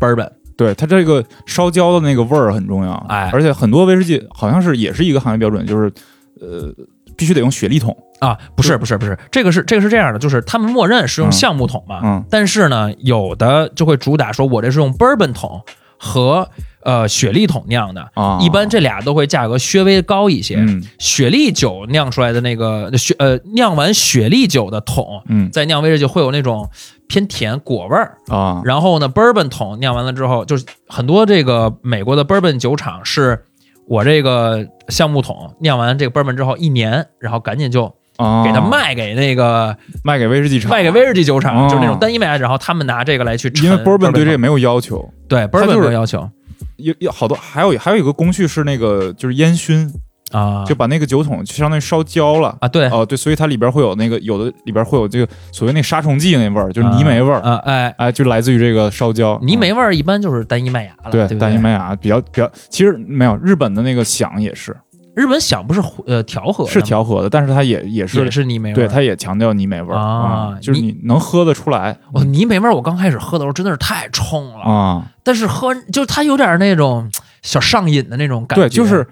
[0.00, 0.30] bourbon。
[0.56, 3.28] 对它这个烧焦的那个味儿很重要，哎。
[3.30, 5.92] 而且很多威士忌好像是也是一个行业标准，就是
[6.40, 6.72] 呃
[7.16, 15.62] 必须得用雪莉桶，啊，不是不是不是，这个是这个是这样的，就是他们默认是用嗯橡木桶嘛，嗯但是呢，有的就会主打说我这是用 bourbon 桶
[15.98, 16.48] 和
[16.82, 20.56] 呃雪莉桶酿的，啊，一般这俩都会价格稍微高一些。
[20.56, 26.68] 嗯雪莉酒酿出来的那个雪呃酿完雪莉酒的桶，嗯再酿威士忌会有那种
[27.08, 28.18] 偏甜果味儿。
[28.28, 33.44] 啊然后呢，bourbon 桶酿完了之后，就是很多这个美国的 bourbon 酒厂是。
[33.88, 41.68] 我这个橡木桶酿完这个 bourbon 之后一年，然后赶紧就啊，给它卖给那个卖给威士忌厂，卖给威士忌酒厂，哦。
[41.68, 43.64] 就是那种单一麦芽，然后他们拿这个来去陈。
[43.64, 46.28] 因为 bourbon 对这个个没有要求，对它 bourbon 没有要求。
[46.76, 49.90] 有有好多还有还有一个工序是那个就是烟熏，
[50.32, 52.56] 啊，就把那个酒桶就相当于烧焦了。
[52.60, 52.88] 啊对。
[52.88, 59.38] 哦，对，所以它里边会有那个有的里边会有这个所谓那杀虫剂那味儿，就是泥煤味儿，啊哎，哎，就来自于这个烧焦。
[59.42, 61.38] 泥煤啊味儿一般就是单一麦芽了，对对对？
[61.38, 64.76] 单一麦芽比较比较，其实没有日本的那个响也是。
[65.14, 71.96] 日本响不是呃调和的是调和的，但是它也也是也是泥煤味对，它也强调泥煤味儿啊就是你能喝得出来。
[72.12, 75.06] 我泥煤味儿，我刚开始喝的时候真的是太冲了，啊。
[75.24, 77.10] 但是喝就是它有点那种
[77.40, 78.66] 小上瘾的那种感觉。
[78.66, 79.08] 对，就是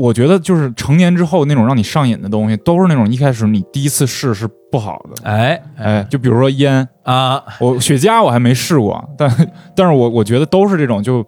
[0.00, 5.28] 我觉得就是成年之后那种让你上瘾的东西，都是那种一开始你第一次试是不好的。
[5.28, 9.28] 哎哎，就比如说烟，啊，我雪茄我还没试过，但
[9.76, 11.26] 但是我我觉得都是这种，就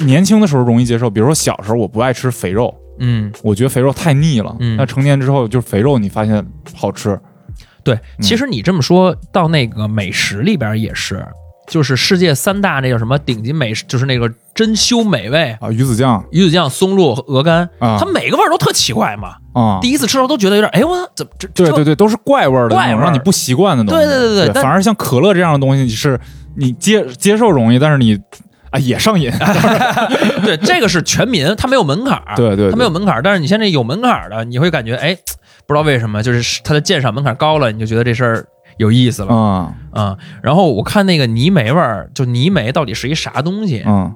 [0.00, 1.10] 年轻的时候容易接受。
[1.10, 4.56] 比如说小时候我不爱吃肥肉，嗯，我觉得肥肉太腻了。
[4.60, 7.20] 嗯那成年之后就是肥肉，你发现好吃。
[7.82, 11.22] 对，其实你这么说到那个美食里边也是，
[11.66, 15.56] 就是世界三大那叫什么顶级美食，就是那个珍馐美味。
[15.60, 19.36] 啊，鱼子酱鱼子酱、松露、鹅肝，啊它每个味儿都特奇怪嘛。
[19.54, 24.04] 啊，第一次吃的时候都觉得有点，哎，我怎么这这对对对，都是怪味儿的那种，怪味让你不习惯的东西。
[24.04, 26.18] 对对对对对反而像可乐这样的东西你是
[26.56, 28.18] 你接接受容易，但是你
[28.70, 29.30] 啊也上瘾。
[30.44, 33.22] 对，这个是全民，它没有门槛儿，对对对它没有门槛儿。
[33.22, 35.16] 但是你现在有门槛儿的，你会感觉，哎，
[35.66, 39.34] 不知道为什么，就是它的鉴赏门槛高了，你就觉得这事儿有意思了。
[39.34, 43.82] 啊啊、然后我看那个泥煤味儿，就泥煤到底是一啥东西？
[43.86, 44.14] 嗯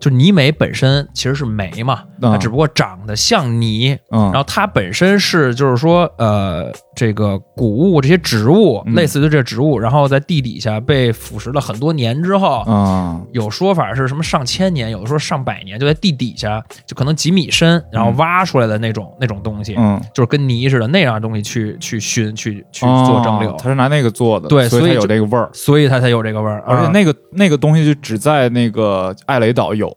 [0.00, 12.60] 就泥煤本身其实是煤嘛，它只不过长得像泥，嗯，然后它本身是就是说呃这个谷物这些植物，嗯类似于这植物，然后在地底下被腐蚀了很多年之后。
[12.60, 25.50] 啊有说法是什么上千年，有的说上百年，就在地底下，就可能几米深，然后挖出来的那种、那种东西，嗯，就是跟泥似的那样的东西去去熏、去去哦做蒸馏，它是拿那个做的，所以它有对所以有这个味儿。
[25.52, 26.60] 所以它才有这个味儿。
[26.60, 29.89] 啊而且那个那个东西就只在那个艾雷岛有，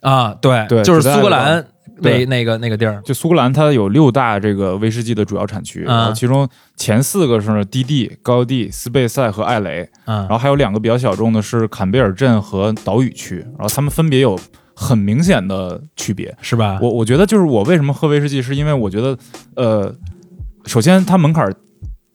[0.00, 1.64] 啊，对，对就是苏格兰
[2.00, 14.38] 对那那个那个地儿，就苏格兰它有六大这个威士忌的主要产区，嗯然后其中前四个是低地、高地、斯贝塞和艾雷，嗯然后还有两个比较小众的是坎贝尔镇和岛屿区，然后他们分别有
[14.74, 16.32] 很明显的区别。
[16.40, 16.78] 是吧？
[16.80, 19.18] 我我觉得就是我为什么喝威士忌，是因为我觉得，
[19.56, 19.92] 呃，
[20.66, 21.52] 首先它门槛儿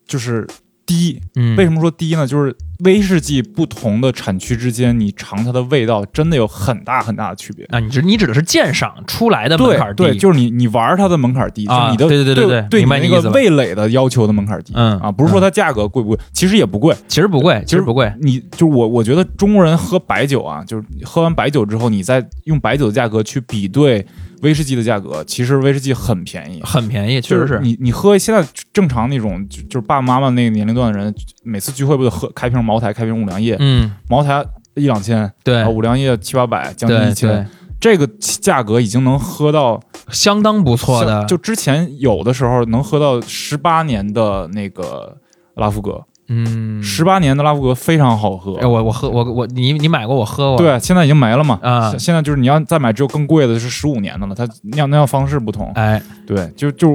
[0.08, 0.48] 就是
[0.86, 1.22] 低。
[1.36, 2.26] 嗯，为什么说低呢？
[2.28, 7.66] 就是威士忌不同的产区之间，你尝它的味道真的有很大很大的区别。
[7.66, 7.80] 啊？
[7.80, 14.74] 你指你指的是鉴赏出来的门槛低，对对，就是你你玩它的门槛低，啊就是你的对对对对对你那个味蕾的要求的门槛低。
[14.76, 16.96] 嗯啊，不是说它价格贵不贵，其实也不贵。
[17.08, 18.12] 其实不贵，其实不贵。
[18.22, 24.06] 你就我我觉得中国人喝白酒啊，就是喝完白酒之后，你再用白酒的价格去比对
[24.44, 26.62] 威士忌的价格，其实威士忌很便宜。
[26.64, 27.60] 很便宜，确实是是。
[27.62, 38.06] 你你喝现在正常那种，就就是爸爸妈妈那个年龄段的人，每次聚会不得喝开瓶茅台、开瓶五粮液，嗯，茅台一两千，对啊，五粮液七八百，将近一千，，这个
[38.42, 39.80] 价格已经能喝到
[40.10, 41.26] 相当不错的。
[41.26, 45.18] 就之前有的时候能喝到十八年的那个
[45.56, 46.04] 拉夫格，
[46.46, 48.66] 嗯，十八年的拉夫格非常好喝哎，。
[48.66, 51.60] 我我喝我我你你买过我喝过，对，现在已经没了嘛。
[51.62, 55.72] 啊现现在就是你要再买，只有更贵的是十五年的了，它酿酿方式不同。
[55.76, 56.92] 哎，对，就就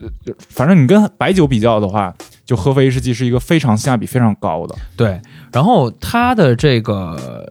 [0.00, 2.12] 呃就反正你跟白酒比较的话，
[2.44, 4.74] 就喝威士忌是一个非常性价比非常高的。
[4.96, 5.20] 对，
[5.52, 7.44] 然后它的这个呃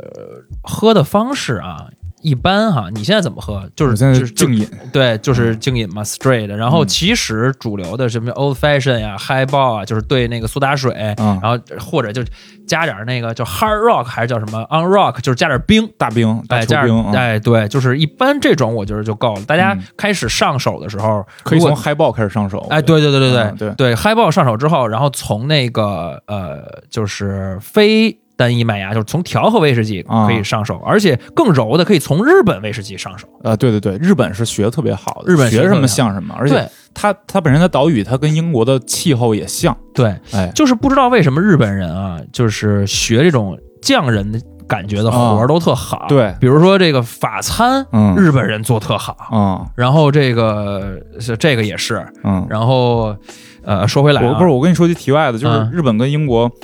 [0.64, 1.88] 喝的方式啊，
[2.22, 3.68] 一般哈，你现在怎么喝？
[3.76, 6.48] 就是现在就是静饮，对，就是静饮嘛，straight。
[6.48, 12.24] 然后嗯其实主流的什么 old fashion 呀、highball 啊，就是兑那个苏打水，嗯然后或者就
[12.68, 15.88] 加点那个叫 hard rock 还是叫什么 on rock，就是加点冰。
[15.98, 19.44] 大冰、大哎，加点冰，嗯哎，对，就是一般这种我觉得就够了。
[19.46, 22.66] 大家嗯开始上手的时候，可以从 high ball 开始上手。
[22.70, 30.26] 哎，对对对对对对，highball 上手之后，然后从那个呃，就是非单一麦芽，就是从调和威士忌啊。
[30.26, 33.28] 可以上手，而且更柔的可以从日本威士忌上手。
[33.44, 46.06] 呃，对对对，日本是学的特别好的，日本学学什么像什么，而且它它本身的岛屿，它跟英国的气候也像，对，哎，就是不知道为什么日本人啊，就是学这种匠人的感觉的活儿都特好。
[46.08, 46.34] 对。
[46.40, 48.16] 比如说这个法餐，嗯。
[48.16, 49.18] 日本人做特好。
[49.32, 51.00] 嗯然后这个
[51.40, 53.16] 这个也是，嗯，然后
[53.64, 55.72] 呃，说回来、啊，我不是我跟你说句题外的，就是嗯。
[55.72, 56.56] 日本跟英国，就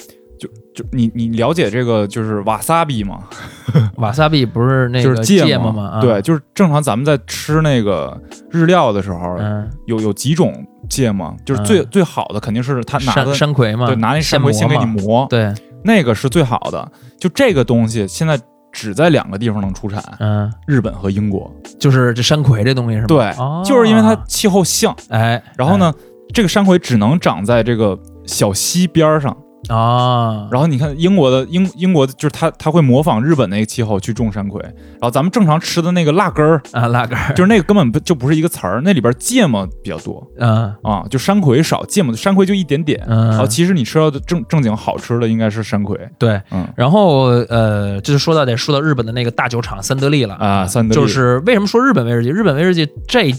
[0.78, 3.18] 就你你了解这个就是瓦萨比吗？
[3.98, 5.94] 瓦萨比不是那个就是芥末吗？
[5.96, 8.16] 啊对，，就是正常咱们在吃那个
[8.52, 10.54] 日料的时候，嗯，有有几种
[10.88, 13.34] 芥末，就是最、嗯最好的肯定是他拿山的。
[13.34, 15.52] 山葵嘛，对，拿那山葵先给你磨，磨，对，
[15.84, 16.92] 那个是最好的。
[17.20, 18.40] 就这个东西，现在
[18.72, 21.52] 只在两个地方能出产，嗯，日本和英国。
[21.80, 23.08] 就是这山葵这东西是吗？
[23.08, 24.96] 对，哦就是因为它气候像。
[25.10, 25.92] 哎，然后呢，
[26.32, 29.36] 这个山葵只能长在这个小溪边儿上。
[29.70, 29.76] 哎？
[29.76, 34.62] 啊，然后你看英国的英英国的就是他他会模仿日本那个气候去种山葵。
[34.62, 43.04] 然后咱们正常吃的那个辣根儿，啊，辣根儿，就是那个根本不就不是一个词儿，那里边芥末比较多嗯啊，就山葵少，芥末山葵就一点点。
[43.08, 45.98] 嗯，然后其实你吃到的正正经好吃的应该是山葵。
[46.18, 52.30] 对，嗯然后呃，就是说到得说到日本的那个大酒厂三得利了啊三得利就是为什么说日本威士忌？
[52.30, 53.32] 日本威士忌这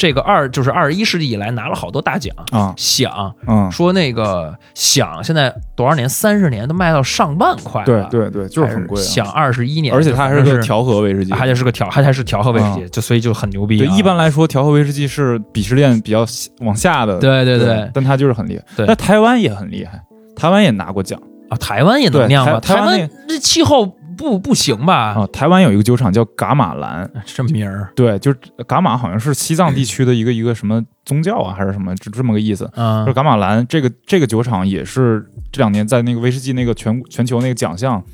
[0.00, 6.08] 这个二就是二十一世纪以来拿了好多大奖，啊响嗯，说那个响现在多少年？
[6.08, 9.04] 三十年都卖到上万块了，对对对，就是很贵啊。
[9.04, 11.34] 响二十一年，而且它还是个调和威士忌。
[11.34, 13.76] 还得是个调，还还是调和威士忌，啊就所以就很牛逼。
[13.76, 16.24] 一般来说调和威士忌是鄙视链比较
[16.60, 17.18] 往下的。
[17.18, 18.64] 对对对对但它就是很厉害。
[18.74, 20.00] 对那台湾也很厉害，
[20.34, 22.58] 台湾也拿过奖啊，台湾也能对酿吗？
[22.58, 25.14] 台湾湾这气候不不行吧？
[25.14, 25.26] 啊。
[25.32, 32.70] 台湾有一个酒厂叫噶玛兰，这名儿，对，就是噶玛好像是西藏地区的一个一个什么宗教啊，还是什么，就这么个意思。
[32.74, 38.04] 嗯就是噶玛兰这个这个酒厂也是这两年在那个威士忌那个全全球那个奖项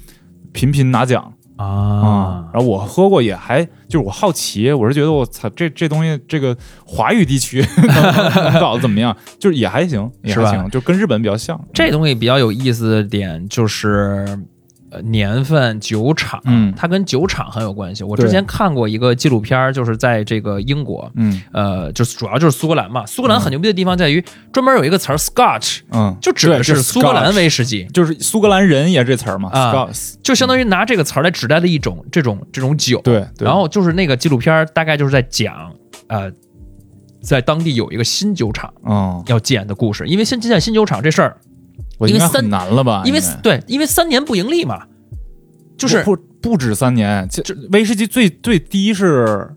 [0.52, 7.64] 频频拿奖啊、啊，然后我喝过也还就是我好奇，我是觉得我操这这东西这个华语地区
[8.60, 9.16] 搞得怎么样？
[9.40, 11.60] 就是也还行，也是吧还行，就跟日本比较像。
[11.74, 14.24] 这东西比较有意思的点就是。
[14.96, 16.72] 呃，年份、酒厂，嗯。
[16.76, 18.02] 它跟酒厂很有关系。
[18.02, 21.42] 我之前看过一个纪录片儿，就是在这个英国，嗯。
[21.52, 23.04] 呃，就是主要就是苏格兰嘛。
[23.06, 33.00] 苏格兰很牛逼的地方在于，专门有一个词儿 Scotch，嗯，就指的是苏格兰威士忌，就是苏格兰人也这词儿嘛啊 s c o t s 就相当于拿这个词儿来指代的一种这种这种酒。
[33.02, 33.46] 对，对。
[33.46, 35.72] 然后就是那个纪录片儿，大概就是在讲，
[36.08, 36.30] 呃，
[37.20, 40.06] 在当地有一个新酒厂嗯，要建的故事。
[40.06, 41.36] 因为现现在新酒厂这事儿，
[42.00, 43.02] 因为三很难了吧？
[43.04, 44.84] 因为对，因为三年不盈利嘛，
[45.78, 49.54] 就是不不不止三年，这这威士忌最最低是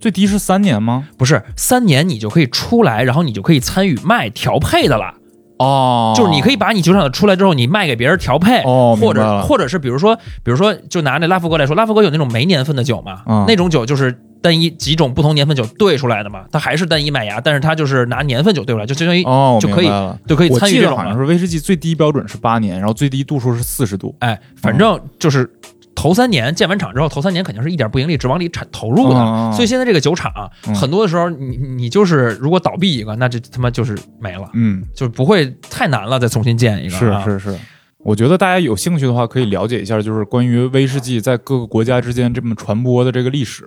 [0.00, 1.08] 最低是三年吗？
[1.18, 5.14] 不是三年你就可以出来，然后你就可以参与卖调配的了。
[5.58, 19.22] 哦，就是你可以把你酒厂的出来之后，你卖给别人调配，哦或者或者是比如说，比如说就拿那拉夫格来说，拉夫格有那种没年份的酒嘛，嗯那种酒就是单一几种不同年份酒兑出来的嘛，它还是单一麦芽，但是它就是拿年份酒兑出来，就相当于
[19.60, 19.90] 就可以。
[20.26, 20.96] 就可以参与这种了。
[20.98, 24.14] 好像是威士忌最低标准是八年，然后最低度数是四十度。
[24.20, 25.50] 哎，反正就是
[25.94, 29.52] 头三年建完厂之后，头三年肯定是一点不盈利，只往里产投入的。
[29.52, 37.24] 所以现在这个酒厂啊、嗯很多的时候你你就是如果倒闭一个，那这他妈就是没了，嗯，就不会太难了，再重新建一个、啊。
[37.24, 37.58] 是是是。
[37.98, 43.64] 我觉得大家有兴趣的话，可以了解一下，就是关于威士忌在各个国家之间这么传播的这个历史。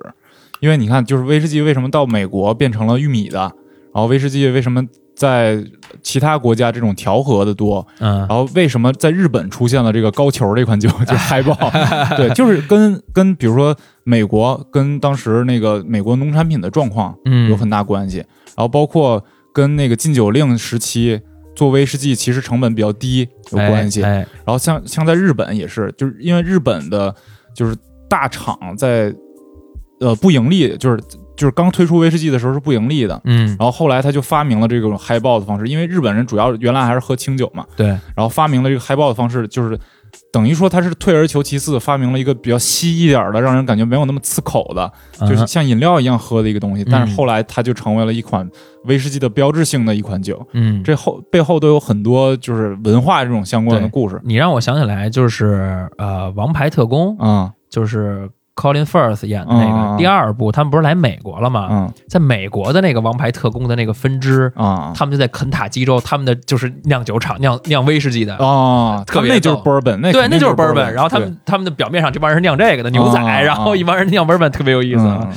[0.60, 5.63] 因为你看，就是威士忌为什么到美国变成了玉米的，然后威士忌为什么在
[6.02, 11.54] 其他国家这种调和的多，嗯然后为什么在日本出现了这个高球这款酒， 就是嗨爆？
[12.15, 21.19] 对，就是跟跟比如说美国跟当时那个美国农产品的状况嗯有很大关系，然后包括跟那个禁酒令时期
[21.54, 24.02] 做威士忌其实成本比较低有关系。
[24.04, 27.13] 哎哎然后像像在日本也是，就是因为日本的
[27.54, 27.76] 就是
[28.08, 29.13] 大厂在
[30.00, 31.02] 呃不盈利，就是
[31.36, 33.20] 就是刚推出威士忌的时候是不盈利的。
[33.24, 39.80] 嗯，然后后来他就发明了这种嗨爆的方式，因为日本人主要原来还是喝清酒嘛，对，然后发明了这个嗨爆的方式，就是
[40.32, 46.84] 等于说他是退而求其次，发明了一个比较稀一点的，让人感觉没有那么刺口的，就是嗯像饮料一样喝的一个东西。
[46.84, 47.16] 但是嗯。
[47.16, 48.50] 后来它就成为了一款
[48.86, 54.20] 威士忌的标志性的一款酒，嗯，这后背后都有很多就是文化这种相关的故事。
[54.24, 61.67] 你让我想起来就是呃，《王牌特工》啊、就是 Colin Firth 演的那个、第二部，他们不是来美国了吗？
[61.72, 68.36] 嗯在美国的那个王牌特工的那个分支，啊他们就在肯塔基州，他们的就是酿酒厂酿酿威士忌的。
[68.36, 70.91] 啊，特别那就是 bourbon，那对，那就是 bourbon。
[70.91, 75.02] 然后他们他们的表面上这帮人是酿这个的牛仔，然后一帮人酿 bourbon，特别有意思。
[75.04, 75.32] 嗯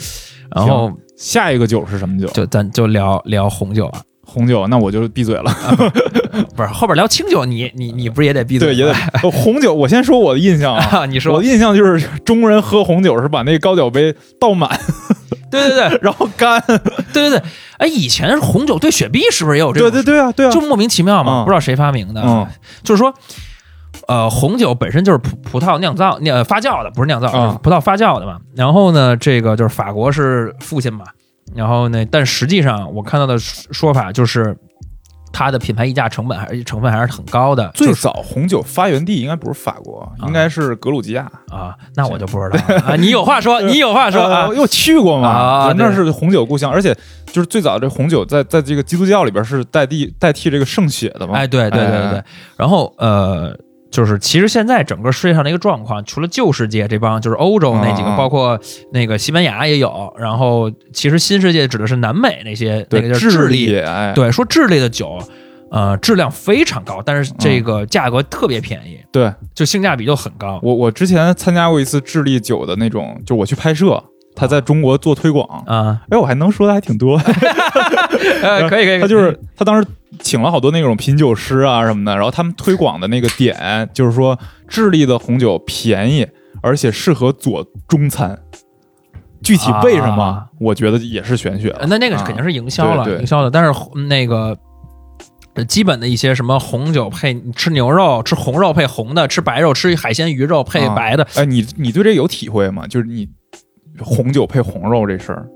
[0.55, 2.27] 然后下一个酒是什么酒？
[2.29, 5.53] 就咱就聊聊红酒啊，红酒，那我就闭嘴了。
[6.57, 8.77] 不是后边聊清酒，你你你不是也得闭，嘴对？
[8.77, 8.93] 也得
[9.23, 9.73] 呃红酒。
[9.75, 14.69] 我先说我的印象啊，啊，你说我的印象就是中国人喝红酒是把那个高脚杯倒满，
[15.51, 16.63] 对对对 然后干。
[17.13, 17.43] 对对对，
[17.79, 19.91] 哎，以前红酒兑雪碧是不是也有这种？
[19.91, 22.23] 对对对啊，对啊，就莫名其妙嘛，嗯不知道谁发明的。
[22.25, 22.47] 嗯
[22.83, 23.13] 就是说，
[24.09, 28.39] 呃，红酒本身就是葡葡萄酿造、酿发酵的，不是酿造，啊葡萄发酵的嘛。
[28.57, 31.05] 然后呢，这个就是法国是父亲嘛。
[31.55, 34.57] 然后呢，但实际上我看到的说法就是，
[35.33, 37.71] 它的品牌溢价成本还是成分还是很高的。
[37.75, 41.31] 最早红酒发源地应该不是法国，应该是格鲁吉亚。
[41.51, 42.97] 啊，那我就不知道了 啊。
[42.97, 44.55] 你有话说，你有话说啊呃，。
[44.55, 45.29] 又去过嘛？
[45.29, 46.95] 啊对那是红酒故乡，而且
[47.27, 51.35] 就是最早这红酒在在这个基督教里边是代替代替这个圣血的嘛？
[51.35, 52.25] 哎，对对对对哎对。
[52.57, 53.57] 然后呃，
[53.93, 58.59] 就是其实现在整个世界上的一个状况，除了旧世界这帮就是欧洲那几个，包括
[58.93, 65.21] 那个西班牙也有，然后其实新世界指的是南美那些，那对，个叫智利，哎，对，说智利的酒。
[65.75, 70.61] 呃，质量非常高，但是这个价格特别便宜，对就性价比就很高。
[70.63, 74.05] 我我之前参加过一次智利酒的那种，就我去拍摄，
[74.35, 77.21] 他在中国做推广，啊，哎，我还能说的还挺多。
[78.43, 79.87] 呃， 可以可以，他就是他当时
[80.21, 86.27] 请了好多那种品酒师啊什么的，然后他们推广的那个点就是说，智利的红酒便宜，
[86.63, 88.39] 而且适合做中餐。
[89.43, 93.51] 具体为什么，啊我觉得也是玄学那那个肯定是营销了，对对营销的。
[93.51, 94.57] 但是嗯那个
[95.55, 101.27] 呃基本的一些什么红酒配吃牛肉，吃红肉配红的，吃白肉吃海鲜鱼肉配白的。
[101.35, 102.87] 哎，你你对这有体会吗？
[102.87, 103.29] 就是你
[104.03, 105.49] 红酒配红肉这事儿，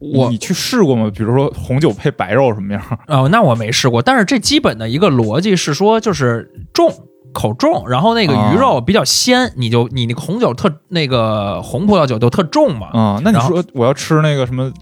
[0.00, 1.10] 我你去试过吗？
[1.14, 2.82] 比如说红酒配白肉什么样？
[3.06, 6.92] 哦，那我没试过，但是这基本的一个逻辑是说，就是重
[7.32, 12.88] 口重，然后那个鱼肉比较鲜，你就你那个红酒特那个红葡萄酒就特重嘛。
[12.88, 14.72] 啊、那你说我要吃那个什么，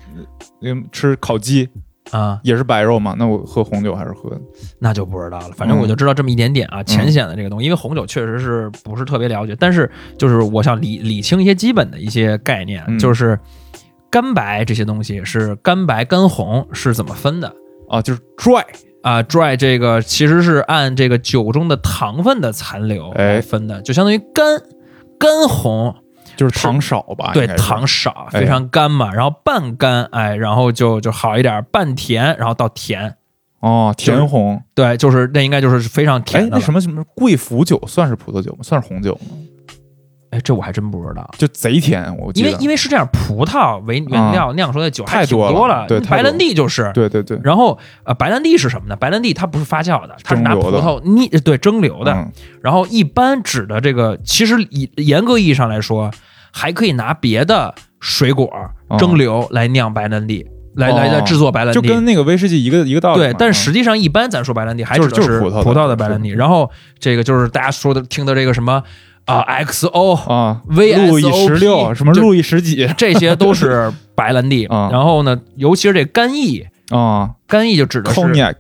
[0.61, 1.69] 那个吃烤鸡
[2.11, 3.15] 啊，也是白肉嘛？
[3.19, 4.31] 那我喝红酒还是喝？
[4.79, 13.39] 那就不知道了，反正嗯我就知道这么一点点啊，浅显的这个东西，因为红酒确实是不是特别了解，但是就是我想理理清一些基本的一些概念，嗯就是
[14.11, 17.53] 干白这些东西是干白干红是怎么分的
[17.89, 18.65] 啊，就是 dry
[19.03, 24.61] 啊？dry 这个其实是按这个酒中的糖分的残留哎来分的，就相当于干
[25.19, 25.95] 干红，
[26.37, 27.31] 就是糖少吧？
[27.33, 33.17] 对糖少，哎非常干嘛，然后半干，哎，然后就就好一点，半甜，然后到甜。
[33.61, 34.63] 哦，甜红。
[34.75, 36.49] 对，就是那应该就是非常甜。
[36.51, 38.59] 那什么什么贵腐酒算是葡萄酒吗？
[38.63, 39.37] 算是红酒吗？
[40.31, 41.29] 哎，这我还真不知道。
[41.39, 42.45] 就贼甜，我因。
[42.45, 46.91] 为因为是这样，葡萄为原料酿出来的酒还太多了挺多了，对白兰地就是。
[46.93, 48.97] 对对对，然后呃，白兰地是什么呢？
[48.97, 52.13] 白兰地它不是发酵的，它是拿葡萄逆对蒸馏的。
[52.13, 52.31] 嗯
[52.61, 56.11] 然后一般指的这个，其实以严格意义上来说，
[56.57, 58.51] 还可以拿别的水果
[58.89, 58.97] 哦。
[58.99, 60.47] 蒸馏来酿白兰地，
[60.77, 61.23] 来来来哦。
[61.27, 61.79] 制作白兰地。
[61.79, 63.21] 就跟那个威士忌一个一个道理。
[63.21, 66.31] 对，但实际上一般咱说白兰地还是指的就是葡萄的葡萄的白兰地。
[66.31, 68.83] 然后这个就是大家说的听的这个什么
[69.27, 72.89] 啊 XO 啊路易十六什么路易十几。
[72.97, 74.65] 这些都是白兰地。
[74.73, 74.89] 啊。
[74.91, 77.33] 然后呢，尤其是这干邑，啊。
[77.47, 78.57] 干邑就指的是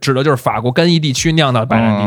[0.00, 2.04] 指的就是法国干邑地区酿的白兰地，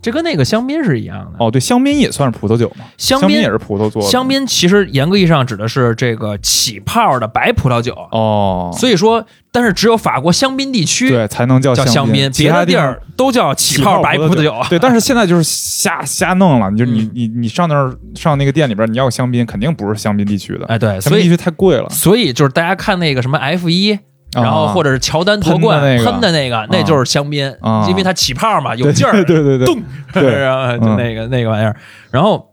[0.00, 1.44] 这跟那个香槟是一样的。
[1.44, 2.84] 哦，对，香槟也算是葡萄酒嘛？
[2.96, 4.08] 香槟槟也是葡萄做的。
[4.08, 14.54] 香槟其实严格意义上指的是这个起泡的白葡萄酒，哦，所以说，但是只有法国香槟地区对才能叫叫香槟，其别的地儿都叫起泡白葡萄酒。
[14.68, 21.88] 对，但是现在就是瞎瞎弄了，你就你嗯你你上那儿上那个店里边，你要香槟，肯定不是香槟地区的，哎，对，香槟地区太贵了。
[21.90, 23.98] 所以就是大家看那个什么 F 一。
[24.34, 31.74] 然后或者者是乔丹夺冠喷的那个那就是香槟啊，因为它起泡嘛，有劲儿，对对对对，动，对然后就那个那个玩意儿。
[32.10, 32.46] 然后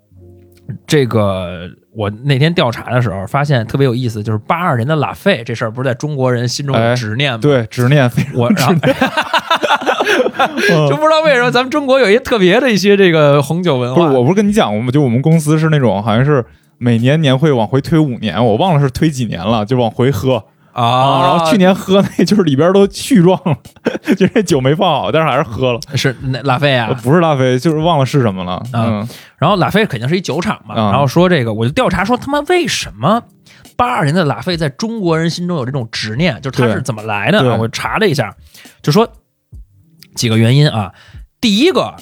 [0.88, 7.40] 这个我那天调查的时候发现特别有意思，就是八二年的拉菲这事儿，不是在中国人心中有哎执念吗？
[7.42, 8.74] 对执念非常我然后
[10.70, 14.06] 嗯就不知道为什么咱们中国有一些特别的一些这个红酒文化。
[14.06, 14.92] 不是，我不是跟你讲过吗？
[14.92, 16.44] 就我们公司是那种好像是
[16.78, 20.44] 每年年会往回推五年，我忘了是推几年了，就往回喝
[20.76, 23.58] 啊，然后去年喝那就是里边都絮状了，
[24.16, 25.80] 就这酒没放好，但是还是喝了。
[25.96, 28.62] 是那拉菲啊，不是拉菲，就是忘了是什么了。
[28.74, 29.08] 嗯，
[29.38, 33.24] 然后拉菲肯定是一酒厂嘛，啊然后说这个我就调查说他妈为什么
[33.78, 37.56] 八二年的拉菲在中国人心中有这种执念，就是它是怎么来的啊？
[37.58, 38.36] 我查了一下，
[38.82, 39.08] 就说
[40.16, 40.92] 几个原因啊，
[41.40, 41.96] 第一个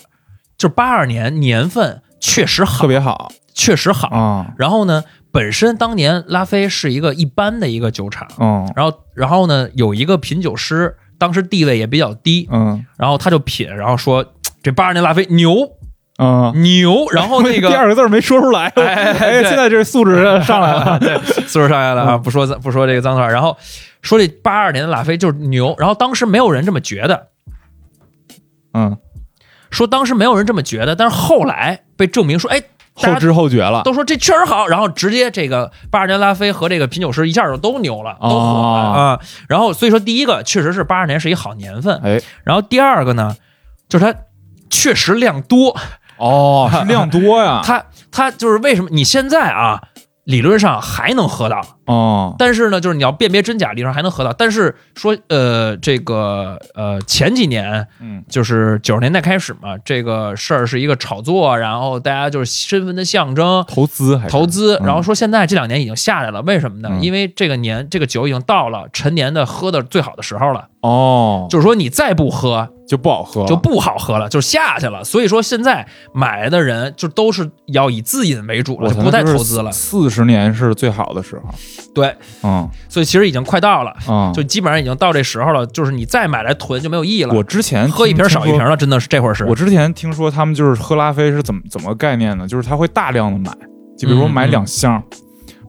[0.57, 4.07] 就是八二年年份确实好特，别好确实好。
[4.07, 4.47] 啊。
[4.57, 5.03] 然后呢，
[5.33, 12.85] 本身当年拉菲是一个一般的一个酒厂，嗯然后然后呢有一个品酒师，当时地位也比较低，嗯。
[12.97, 14.23] 然后他就品，然后说
[14.61, 15.71] 这八二年拉菲牛
[16.19, 21.17] 嗯，牛， 然后那个第二个字儿没说出来， 哎现在这素质上来了， 对，
[21.47, 23.57] 素质上来了啊，不说不说这个脏话，然后
[24.03, 27.29] 说这八二年的拉菲就是牛，然后当时没有人这么觉得，
[28.75, 28.95] 嗯，
[29.71, 38.93] 说当时没有人这么觉得，但是后来被证明说，哎，大后知后觉了，都说这确实好，然后直接这个八二年拉菲和这个品酒师一下就都牛了，都火了哦。
[38.95, 39.19] 啊。
[39.49, 43.35] 然后所以说第一个确实是八二年是一好年份，哎，然后第二个呢，
[43.89, 44.13] 就是它
[44.69, 45.75] 确实量多，
[46.17, 49.81] 哦，是量多呀， 它它就是为什么你现在啊，
[50.25, 54.31] 理论上还能喝到，哦，但是呢，就是你要辨别真假，理论上还能喝到。
[54.31, 63.65] 但是说，呃，这个呃，前几年嗯就是九十年代开始嘛，这个事儿是一个炒作，然后大家就是身份的象征。
[63.67, 66.89] 投资还是投资，嗯然后说现在这两年已经下来了，为什么呢？
[66.89, 75.01] 嗯因为这个年这个酒已经到了陈年的喝的最好的时候了，哦，就是说你再不喝就不好喝了，就不好喝了，就下去了。
[75.01, 79.71] 所以说现在买的人就都是要以自饮为主了，就不再投资了。
[79.71, 81.43] 四十年是最好的时候，
[81.95, 82.13] 对，
[82.43, 83.95] 嗯所以其实已经快到了。
[84.09, 87.33] 嗯，就基本上已经到这时候了，就是你再买来囤就没有意义了。
[87.33, 89.45] 我之前喝一瓶少一瓶了，真的是这会儿是。
[89.45, 92.45] 我之前听说他们就是喝拉菲是怎么怎么个概念呢？
[92.45, 93.55] 就是他会大量的买，
[93.97, 95.01] 就比如说买嗯嗯两箱，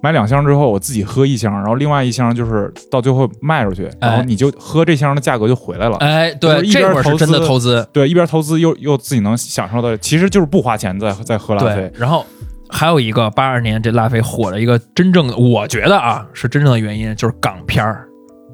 [0.04, 5.96] 买两箱之后我自己喝一箱，然后另外一箱就是到最后卖出去，然后你就喝这箱的价格就回来了。
[5.96, 7.88] 哎，对，就是一边这会儿是真的投资。
[7.90, 12.26] 对，一边投资又又自己能享受到，其实就是不花钱在在喝拉对菲。，然后
[12.68, 18.06] 还有一个八二年这拉菲火的一个真正的，我觉得啊是真正的原因就是港片儿，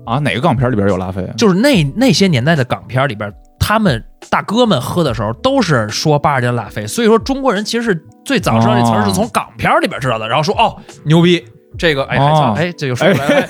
[0.07, 1.35] 啊，哪个港片里边有拉菲啊？
[1.37, 3.29] 就是那那些年代的港片儿里边，
[3.71, 11.47] 他们大哥们喝的时候都是说八二年拉菲，所以说中国人其实是最早知道这词儿是从港片儿里边知道的，然后说哦牛逼。
[11.79, 12.19] 这个 哎，
[12.57, 13.47] 哎，这就说出来了，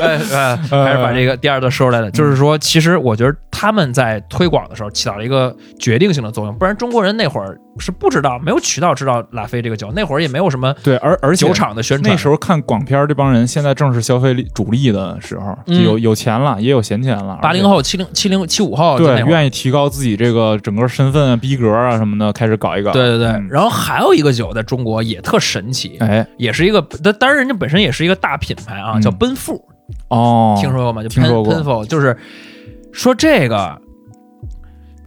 [0.00, 2.10] 哎哎，还是把这个第二个说出来了。
[2.10, 12.10] 就是说，其实我觉得他们在推广的时候起到了一个决定性的作用，不然中国人那会儿是不知道，没有渠道知道拉菲这个酒，那会儿也没有什么对，而而且酒厂的宣传。
[12.12, 17.38] 那时候看广片儿这帮人，现在正是消费力主力的时候，有有钱了，也有闲钱了。
[17.40, 22.92] 八零后、七零、七零、七五后，对愿意提高自己这个整个身份啊、逼格啊什么的，开始搞一搞。
[22.92, 23.28] 对对对。
[23.28, 29.64] 嗯然后还有一个酒在中国也特神奇，哎也是一个，但当然人家本身也是一个大品牌啊，嗯叫奔富，
[30.08, 31.00] 哦，听说过吗？
[31.00, 32.16] 就听说过奔富，就是
[32.90, 33.80] 说这个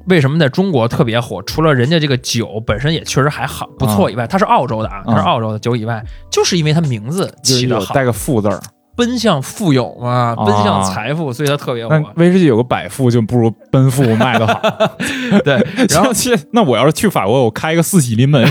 [0.07, 1.41] 为什么在中国特别火？
[1.41, 6.01] 除了人家这个酒本身也确实还好不错以外，它是澳洲的啊，它是澳洲的酒以外，
[6.31, 8.61] 就是因为它名字就是起的好，带个富字儿。
[8.95, 12.01] 奔向富有嘛，啊奔向财富，所以它特别火。
[12.15, 14.61] 威士忌有个百富，就不如奔富卖的好。
[15.43, 15.55] 对，
[15.93, 18.41] 然后去，那我要是去法国，我开一个四喜临门，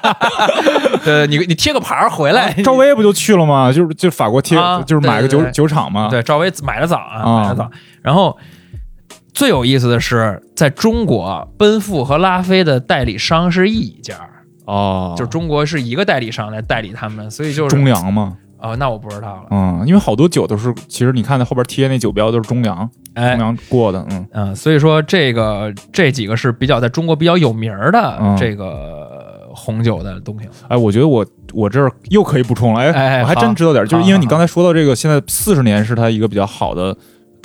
[1.06, 3.72] 呃，你你贴个牌儿回来，赵薇不就去了吗？
[3.72, 6.08] 就是就法国贴，啊就是买个酒对对对酒厂嘛。
[6.08, 7.70] 对，赵薇买的早啊，啊买的早。
[8.02, 8.36] 然后
[9.32, 14.14] 最有意思的是，在中国，奔富和拉菲的代理商是一家，
[14.66, 18.36] 哦，就是中国是一个代理商来代理他们，所以就是中粮嘛。
[18.62, 19.46] 哦，那我不知道了。
[19.50, 24.06] 嗯，因为好多酒都是，其实你看那后边贴那酒标都是中粮，哎中，粮过的。
[24.10, 30.48] 嗯，嗯，所以说这个这几个是比较在中国比较有名儿的嗯这个红酒的东西。
[30.68, 32.80] 哎，我觉得我我这儿又可以补充了。
[32.80, 36.96] 哎，哎我还真知道点儿，就是因为你刚才说到这个，现在四十年是它一个比较好的，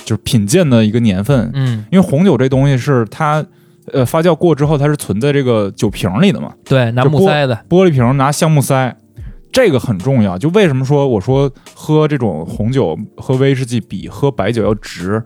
[0.04, 1.50] 就是品鉴的一个年份。
[1.52, 3.44] 嗯，因为红酒这东西是它，
[3.92, 8.96] 呃，发酵过之后它是存在这个酒瓶里的嘛，对，拿玻木塞的，玻璃瓶拿橡木塞，
[9.52, 10.36] 这个很重要。
[10.38, 15.22] 就为什么说我说喝这种红酒喝威士忌比喝白酒要值，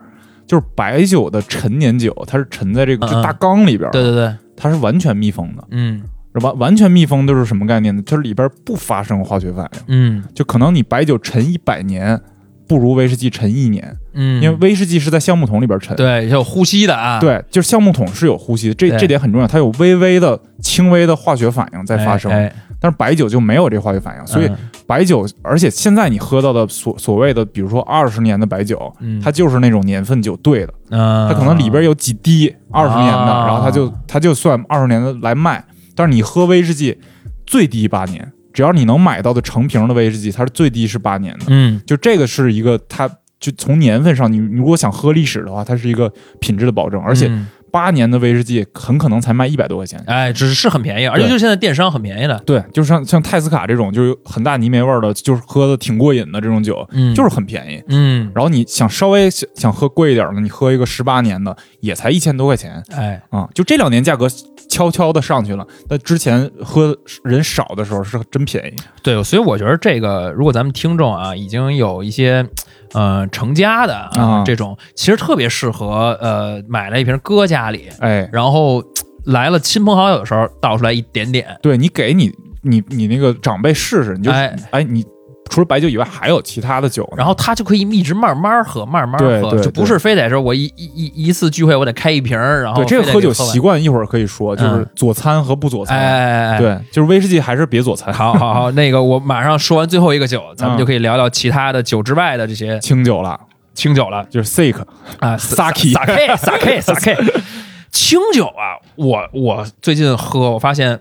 [0.47, 5.65] 就是白酒的陈年酒它是沉在这个嗯就大缸里边儿，对对对，它是完全密封的。
[5.71, 6.03] 嗯。
[6.41, 8.03] 完完全密封都是什么概念呢？
[8.07, 10.25] 它里边不发生化学反应，嗯。
[10.35, 12.19] 就可能你白酒陈一百年，
[12.67, 15.95] 不如威士忌陈一年，嗯，因为威士忌是在橡木桶里边陈。
[15.95, 24.57] 对有呼吸的啊，对，就是橡木桶是有呼吸的，这这点很重要，它有微微的、轻微的化学反应在发生，哎，哎但是白酒就没有这化学反应，所以嗯。
[24.85, 35.65] 白酒，而且现在你喝到的所所谓的，比如说二十年的白酒，嗯，它就是那种年份酒兑的，嗯，它可能里边有几滴二十年的，啊然后它就它就算二十年的来卖。
[35.95, 36.99] 但是你喝威士忌
[37.47, 41.47] 最低八年，只要你能买到的成瓶的威士忌，它是最低是八年的。
[41.49, 41.81] 嗯。
[41.87, 43.09] 就这个是一个它
[43.39, 50.01] 就从年份上，你你如果想喝历史的话，它是一个品质的保证，而且嗯八年的威士忌很可能才卖一百多块钱。
[50.07, 57.83] 哎，只是很便宜，而且对就现在电商很便宜的，对，就像像泰斯卡这种，就是有很大泥煤味儿的，就是喝的挺过瘾的这种酒，嗯，就是很便宜。
[57.89, 64.29] 嗯，然后你想稍微想想喝贵一点的，你喝一个十八年的，也才一千多块钱哎，啊、就这两年价格
[64.69, 68.75] 悄悄的上去了，但之前喝人少的时候是真便宜。
[69.03, 72.47] 对，所以我觉得这个，如果咱们听众啊，已经有一些
[72.95, 78.83] 呃成家的啊啊这种，其实特别适合呃买了一瓶搁家里，哎，然后
[79.27, 82.33] 来了亲朋好友的时候倒出来一点点，对你给你
[82.63, 85.05] 你你那个长辈试试，你就哎哎你
[85.53, 94.87] 除了白酒以外还有其他的酒，然后他就可以一直慢慢喝，慢慢喝，对对就不是非得说我一一一一次聚会我得开一瓶儿，然后对这个喝酒习惯一会儿可以说，就是嗯。
[94.97, 95.99] 佐餐和不佐哎餐。
[95.99, 100.79] 哎哎哎，对，就是威士忌还是别佐餐，好好好，那个我马上说完最后一个酒，咱们嗯。
[100.79, 103.39] 就可以聊聊其他的酒之外的这些清酒了，
[103.75, 104.75] 清酒了就是 sick
[105.19, 107.43] 啊 Sake sake sake sake
[107.91, 110.99] 清酒啊，我我最近喝，我发现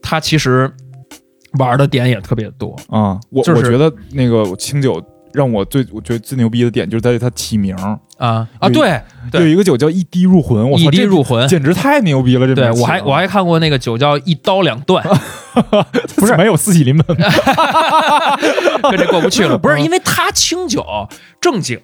[0.00, 0.72] 它其实
[1.58, 5.02] 玩的点也特别多，啊、我、就是我觉得那个清酒
[5.32, 7.76] 让我最我觉得最牛逼的点就是在于它起名，
[8.16, 9.00] 啊啊，对
[9.30, 11.46] 对有一个酒叫一滴入魂，我操，一滴这入魂。
[11.46, 12.46] 简直太牛逼了！
[12.46, 15.04] 这对我还我还看过那个酒叫一刀两断，
[16.16, 16.36] 不是。
[16.36, 17.04] 没有四喜临门，
[18.90, 19.56] 跟这过不去了。
[19.58, 20.84] 不是嗯因为他清酒
[21.40, 21.78] 正经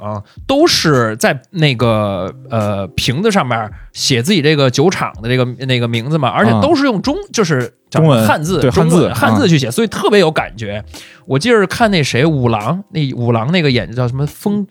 [0.47, 10.85] 都是在那个呃瓶子上面写自己这个酒厂的这个那个名字嘛，而且啊都是用中就是叫中文汉字对汉字汉字去写，所以特别有感觉。
[11.27, 14.67] 我记得看那谁五郎那五郎那个演叫什么风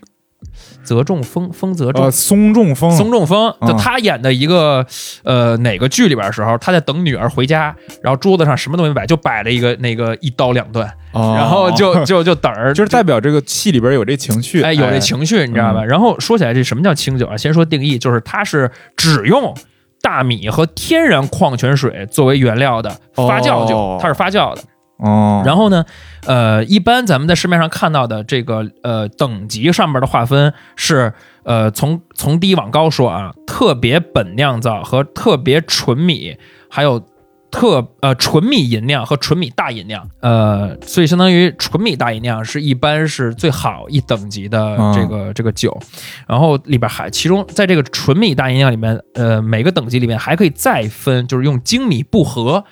[0.84, 2.06] 泽仲风风泽仲。
[2.06, 4.86] 呃，松中风，松中风，嗯就他演的一个
[5.24, 11.34] 呃哪个剧里边的时候，他在等女儿回家，然后桌子上什么都没摆，就摆了一个那个一刀两断，哦。
[11.38, 15.84] 然后就 就就等着，就是代表这个戏里边有这情绪，哎有这情绪，你知道吧？
[15.84, 17.38] 然后说起来，这什么叫清酒啊？
[17.38, 19.56] 先说定义，就是它是只用
[20.02, 23.98] 大米和天然矿泉水作为原料的发酵酒，哦。
[24.02, 24.62] 它是发酵的。
[25.04, 25.84] 哦，然后呢，
[26.26, 36.38] 呃，一般咱们在市面上看到的这个呃等级上面的划分是呃从从低往高说啊，特别本酿造和特别纯米，
[36.70, 37.04] 还有
[37.52, 45.78] 特呃纯米吟酿和纯米大吟酿，呃，所以相当于纯米大吟酿是一般是最好一等级的这个、这个酒，
[46.26, 52.64] 然后里边还其中在这个纯米大吟酿里面，呃，每个等级里面还可以再分，就是用精米不合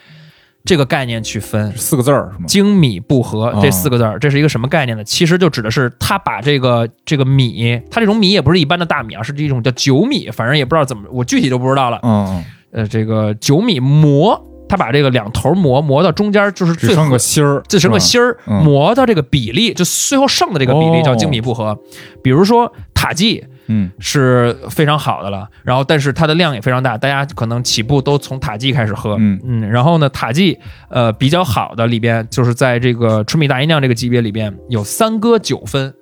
[0.64, 2.45] 这个概念去分，四个字儿是吗？
[2.47, 5.03] 精米不合哦这四个字儿，这是一个什么概念呢？
[5.03, 11.99] 其实就指的是他把这个这个米，它这种米也不是一般的大米啊，是这种叫酒米，反正也不知道怎么，我具体就不知道了。
[12.03, 14.39] 嗯，呃，这个酒米磨，
[14.70, 21.78] 他把这个两头磨磨到中间，就是最合个芯儿，这是个芯儿，嗯磨到这个比例，就最后剩的这个比例哦叫精米不合。
[22.24, 23.92] 比如说塔记嗯。
[24.00, 29.40] 是非常好的了，然后但是它的量也非常大，大家可能起步都从塔记开始喝，嗯。
[29.44, 30.60] 嗯然后呢，塔记
[30.90, 35.94] 呃比较好的里边，就是在这个纯米大吟酿这个级别里边有三哥九分，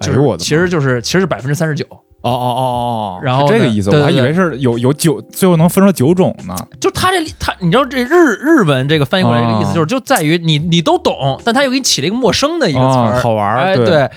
[0.00, 2.62] 就是哎我的其实就是其实是百分之三十九，哦哦哦
[3.16, 6.54] 哦，然后这个意思，我还以为是有有九，最后能分出九种呢。
[6.80, 9.74] 就他这他你知道这日日文这个翻译过来这个意思哦。
[9.74, 14.10] 就是就在于你你都懂，但他又给你起了一个陌生的一个词好玩儿对。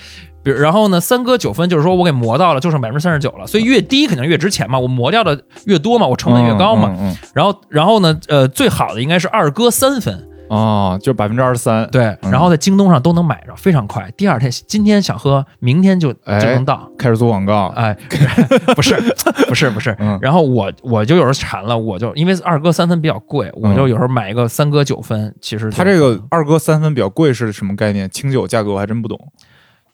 [0.44, 6.94] 比如，然后呢，三哥九分就是说我给磨到了，就剩百分之三十九了，所以越低肯定越值钱嘛，我磨掉的越多嘛，我成本越高嘛。
[6.98, 11.88] 嗯嗯然后，然后呢，呃，最好的应该是二哥三分，嗯哦，就百分之二十三。
[11.90, 14.08] 对，嗯然后在京东上都能买着，非常快。
[14.16, 16.88] 第二天，今天想喝，明天就哎就能到。
[16.98, 17.96] 开始做广告，哎，
[18.76, 18.94] 不是，
[19.48, 19.96] 不是，不是。
[19.98, 25.34] 嗯然后我我就有时候馋了，我就因为二哥三分比较贵，我就有时候买一个三哥九分。
[25.40, 28.08] 其实就它这个二哥三分比较贵是什么概念？
[28.10, 29.18] 清酒价格我还真不懂。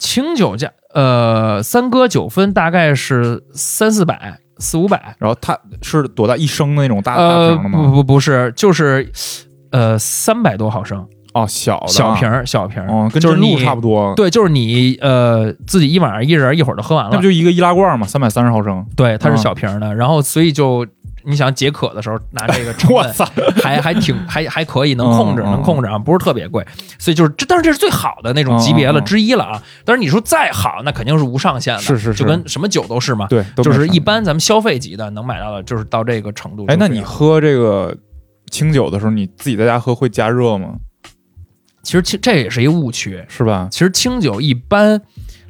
[0.00, 5.14] 清酒价，呃，三哥九分大概是三四百、四五百。
[5.18, 7.82] 然后它是多大一升的那种大瓶的吗？
[7.82, 9.12] 不不不是，就是
[9.70, 17.22] 呃三百多毫升，哦，小的小瓶，儿小瓶儿，哦，跟就是你差不多。，对，就是你呃自己一晚上一人一会儿就喝完了那不。
[17.22, 18.84] 就一个易拉罐嘛，三百三十毫升。
[18.96, 20.86] 对，它是嗯小瓶儿的，然后所以就
[21.24, 23.24] 你想解渴的时候拿这个 我操！
[23.62, 26.66] 还还挺还还可以，能控制，能控制啊，不是特别贵，
[26.98, 29.62] 所以就是这，但是这是最好的那种级别了之一了啊。
[29.84, 33.26] 但是你说再好，那肯定是无上限的，是是是就跟什么酒都是嘛。
[33.28, 36.64] 对，就是一般咱们消费级的能买到的，就是到这个程度。
[36.68, 37.96] 哎，那你喝这个
[38.50, 40.74] 清酒的时候，你自己在家喝会加热吗？
[41.82, 43.24] 其实清这也是一个误区。
[43.28, 43.68] 是吧？
[43.70, 45.00] 其实清酒一般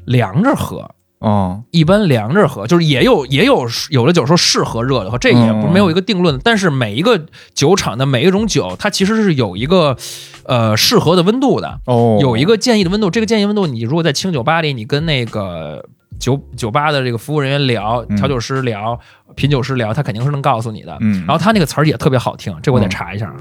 [0.05, 0.91] 凉着喝，
[1.21, 6.41] 嗯，一般凉着喝，就是也有也有有的酒说适合热的喝，这也不嗯没有一个定论的。
[6.43, 7.21] 但是每一个
[7.55, 9.97] 酒厂的每一种酒，它其实是有一个
[10.45, 13.11] 呃适合的温度的，哦，有一个建议的温度。
[13.11, 15.85] 这个建议温度，你如果在清酒吧里，你跟那个
[16.19, 18.99] 酒酒吧的这个服务人员聊，嗯调酒师聊，
[19.35, 20.97] 品酒师聊，他肯定是能告诉你的。
[21.01, 23.37] 嗯，然后他那个词儿也特别好听，这我得嗯查一下啊。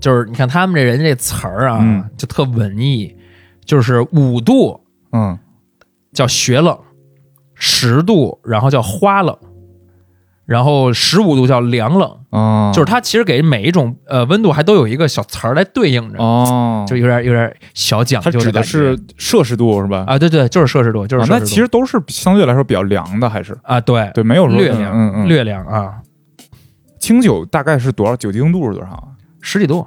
[0.00, 2.04] 就是你看他们这人这词儿啊，嗯。
[2.16, 3.14] 就特文艺，
[3.64, 4.80] 就是五度
[5.12, 5.38] 嗯。
[6.12, 6.76] 叫雪冷，
[7.54, 9.36] 十度然后叫花冷，
[10.46, 20.04] 然后十五度叫凉冷，哦，就是它其实给每一种呃温度还都有一个小词儿来对应着，哦，就有点有点小讲它指的是摄氏度是吧？
[20.08, 21.44] 啊，对对，就是摄氏度，就是啊摄氏度。
[21.44, 23.56] 那其实都是相对来说比较凉的，还是？
[23.62, 24.10] 啊，对。
[24.14, 26.00] 对，没有说略凉，嗯嗯，略凉啊，
[26.98, 28.16] 清酒大概是多少？
[28.16, 29.08] 酒精度是多少啊？
[29.40, 29.86] 十几度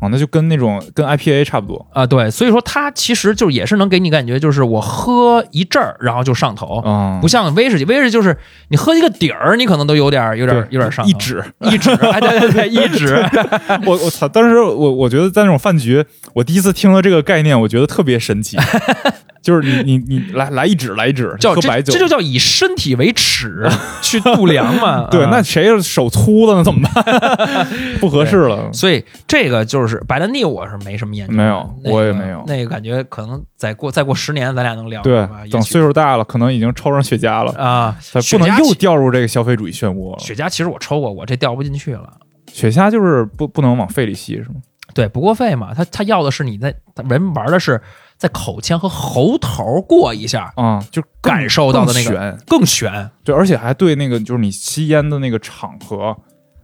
[0.00, 8.34] 哦，那就跟那种跟 IPA 差不多啊，对，所以说它其实就也是能给你感觉，就是我喝一阵儿，然后就上头，啊，不像威士忌，威士忌就是
[8.68, 11.44] 你喝一个底儿，你可能都有点有点对有点上头一指。
[11.60, 13.22] 一指，哎，对对对，一指，
[13.84, 14.26] 我我操！
[14.26, 16.02] 当时我我觉得在那种饭局，
[16.32, 18.56] 我第一次听到这个概念，我觉得特别神奇。
[19.42, 23.66] 就是你你你来来一指来一指，叫白酒这，就叫以身体为尺
[24.02, 25.08] 去度量嘛。
[25.10, 26.62] 对，啊那谁手粗的呢？
[26.64, 27.66] 怎么办？
[28.00, 28.70] 不合适了。
[28.72, 37.96] 所以这个就是白兰地，我是没什么研究，没有那个我也没有那个感觉可能再过再过十年，咱俩能聊对吧？，等岁数大了，可能已经抽上雪茄了，啊，
[38.30, 40.18] 不能又掉入这个消费主义漩涡了。
[40.18, 42.12] 雪茄其实我抽过，我这掉不进去了。
[42.52, 44.56] 雪茄就是不不能往肺里吸，是吗？
[44.92, 47.80] 对，不过肺嘛，他他要的是你在他人玩的是
[48.20, 53.10] 在口腔和喉头过一下，啊，就感受到的那个更悬更悬。
[53.24, 56.14] 对，而且还对那个就是你吸烟的那个场合，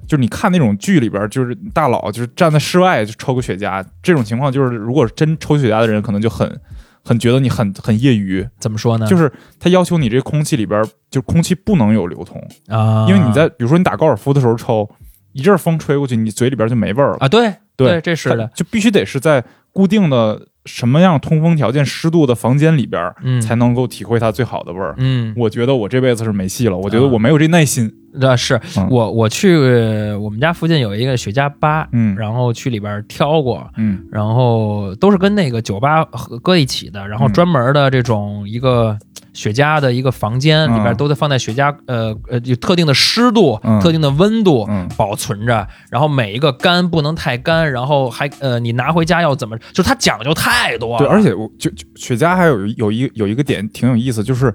[0.06, 6.60] 就是你看那种剧里边，就是大佬就是站在室外就抽个雪茄，这种情况就是如果真抽雪茄的人，可能就很
[7.02, 9.06] 很觉得你很很业余，怎么说呢？
[9.06, 12.38] 就是他要求你这空气里边就空气不能有流通，
[12.68, 14.86] 啊，因为你在比如说你打高尔夫的时候抽，
[15.32, 17.16] 一阵风吹过去，你嘴里边就没味儿了。
[17.20, 19.42] 啊，对对这是的，就必须得是在
[19.76, 23.38] 固定的什么样通风条件、湿度的房间里边，嗯。
[23.42, 24.94] 才能够体会它最好的味儿。
[24.96, 27.92] 嗯，我觉得我这辈子是没戏了，我觉得啊我没有这耐心。
[28.14, 28.88] 那是嗯。
[28.90, 32.16] 我我去呃我们家附近有一个雪茄吧，嗯。
[32.16, 34.02] 然后去里边挑过，嗯。
[34.10, 37.32] 然后都是跟那个酒吧合搁一起的，然后嗯。
[37.34, 38.98] 专门的这种一个
[39.36, 50.98] 雪茄的一个房间里边嗯都在放在雪茄呃呃有特定的湿度、嗯特定的温度嗯保存着，然后每一个干不能太干，然后还呃你拿回家要怎么，就是它讲究太多了。
[50.98, 54.52] 对，而且我就就雪茄还有有一有一个点挺有意思，就是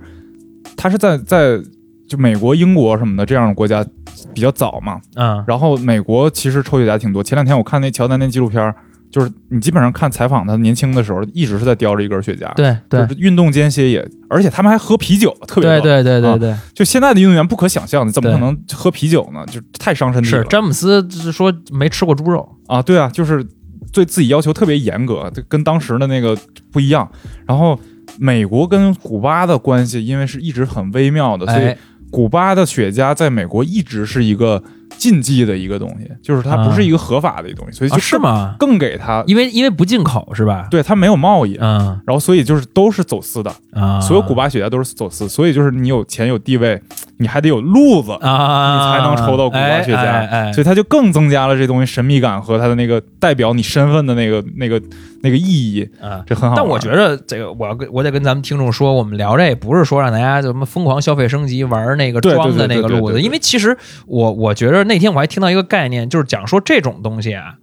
[0.75, 1.61] 它是在在
[2.07, 3.86] 就美国、英国什么的这样的国家
[4.34, 7.23] 比较早嘛，嗯然后美国其实抽雪茄挺多。
[7.23, 8.75] 前两天我看那乔丹那纪录片儿，
[9.12, 19.45] 就是你基本上看采访他年轻的时候，一直是在叼着一根雪茄，对对就是运动间歇也，而且他们还喝啤酒，特别对逗对对对啊对，就现在的运动员不可想象，你怎么可能喝啤酒呢？
[19.47, 20.41] 就太伤身体了。
[20.41, 23.45] 是詹姆斯是说没吃过猪肉，啊，对啊，就是
[23.91, 26.38] 对自己要求特别严格，这跟当时的那个
[26.72, 27.09] 不一样。
[27.45, 27.78] 然后
[28.18, 31.78] 美国跟古巴的关系，因为是一直很微妙的，所以哎，
[32.09, 34.64] 古巴的雪茄在美国一直是一个
[34.98, 38.56] 禁忌的一个东西，就是它不是一个合法的一个东西，所以就啊是更吗？
[38.60, 40.68] 更给它，因为因为不进口是吧？
[40.70, 41.58] 对它没有贸易。
[41.60, 46.82] 嗯然后，所以就是都是走私的，啊，所有古巴雪茄都是走私，所以就是你有钱有地位，
[47.18, 54.82] 你还得有路子，啊，你才能抽到古巴雪茄哎哎哎所以它就更增加了这东西神秘感和它的那个代表你身份的那个那个
[55.22, 56.24] 那个意义，啊。
[56.26, 56.56] 这很好。
[56.56, 63.78] 但我觉得这个，我要跟我得跟咱们听众说，我们聊这不是说让大家什么疯狂消费升级，玩那个装的那个路子，因为其实
[64.08, 67.55] 我我觉得那天我还听到一个概念，就是讲说这种东西啊。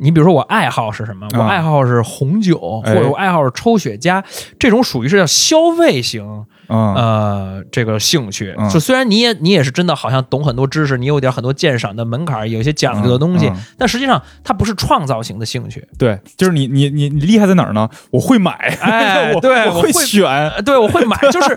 [0.00, 1.26] 你比如说，我爱好是什么？
[1.34, 4.22] 我啊爱好是红酒，哎或者我爱好是抽雪茄，
[4.56, 15.84] 这种属于是叫消费型嗯，呃，这个兴趣，嗯就虽然你也你也是真的好像懂很多知识，你有点很多鉴赏的门槛，有一些讲究的东西，但实际上它不是创造型的兴趣。
[15.98, 17.90] 对，就是你你你你厉害在哪儿呢？
[18.12, 21.56] 我会买，哎 我对我会选，呃，对，我会买，就是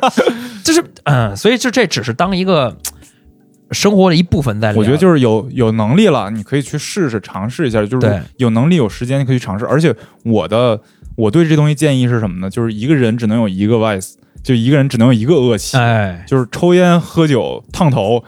[0.64, 2.76] 就是嗯，所以就这只是当一个
[3.72, 4.80] 生活的一部分在里面。
[4.80, 9.66] 我觉得就是有有能力了，你可以去试试尝试一下，就是有能力有时间你可以去尝试。
[9.66, 10.80] 而且我的
[11.16, 12.50] 我对这东西建议是什么呢？
[12.50, 14.14] 就是一个人只能有一个 vice，
[14.44, 15.78] 就一个人只能有一个恶习。
[15.78, 18.24] 哎，就是抽烟、喝酒、烫头，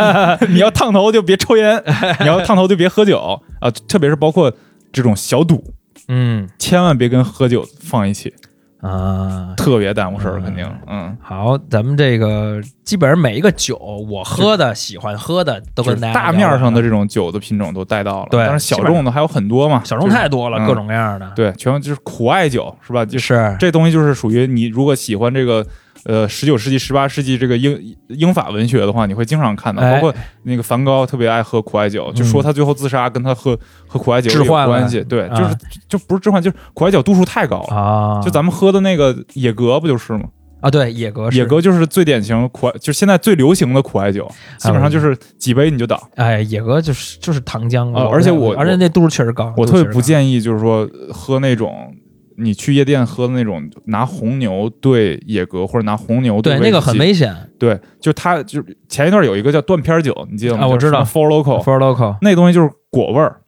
[0.48, 1.82] 你要烫头就别抽烟，
[2.20, 3.70] 你要烫头就别喝酒啊！
[3.88, 4.52] 特别是包括
[4.92, 5.74] 这种小赌，
[6.08, 8.32] 嗯千万别跟喝酒放一起，
[8.80, 9.54] 啊。
[9.56, 10.72] 特别耽误事儿，嗯肯定。
[10.86, 13.76] 嗯，好，咱们这个基本上每一个酒，
[14.08, 21.30] 我喝的、喜欢喝的，都就是跟大家大面上的这种酒的品种都带到了，对但是小众的还有很多嘛，小众太多了，嗯各种各样的。
[21.34, 23.04] 对，全就是苦艾酒是吧？
[23.04, 25.66] 就是是，这东西就是属于你如果喜欢这个
[26.08, 33.56] 呃十九世纪、十八世纪这个英英法文学的话，你会经常看到，哎包括那个梵高特别爱喝苦艾酒，就说他最后自杀跟他喝
[33.86, 35.02] 喝苦艾酒有关系。
[35.02, 35.56] 对，啊就是
[35.86, 37.76] 就不是置换，就是苦艾酒度数太高了。
[37.76, 40.24] 啊，就咱们喝的那个野格不就是吗？
[40.60, 46.08] 啊，对野格是野格就是最典型苦，就是现在最流行的苦艾酒，基本上就是几杯你就倒。
[46.16, 51.94] 哎，野格就是就是糖浆啊而且我而且那度数确实高，我特别不建议，就是说喝那种
[52.38, 60.62] 你去夜店喝的那种拿红牛兑野格，或者拿红牛对那个很危险对，就它就前一段有一个叫断片酒，你记得吗？
[60.62, 63.40] 啊我知道 Four Local，Four local，那东西就是果味儿，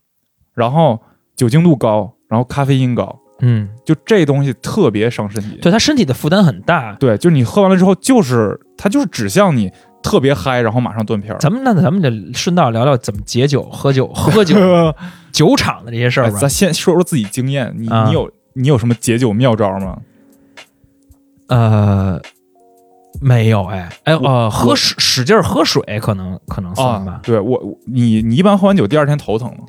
[0.55, 1.01] 然后
[1.36, 5.59] 酒精度高，然后咖啡因高，嗯，就这东西特别伤身体。
[5.62, 6.93] 对他身体的负担很大。
[6.95, 9.70] 对，就是你喝完了之后，就是它就是指向你
[10.03, 11.36] 特别嗨，然后马上断片。
[11.38, 14.57] 咱们那咱们就顺道聊聊怎么解酒、喝酒、喝酒、
[15.32, 16.51] 酒厂的这些事儿吧哎咱。
[16.51, 18.30] 先说说自己经验，你、啊你有
[18.61, 19.99] 你有什么解酒妙招吗？
[21.49, 22.21] 呃，
[23.21, 29.65] 没有哎，哎呃，喝使使劲儿喝水可能可能算吧啊，，对我我你你一般喝完酒第二天头疼吗？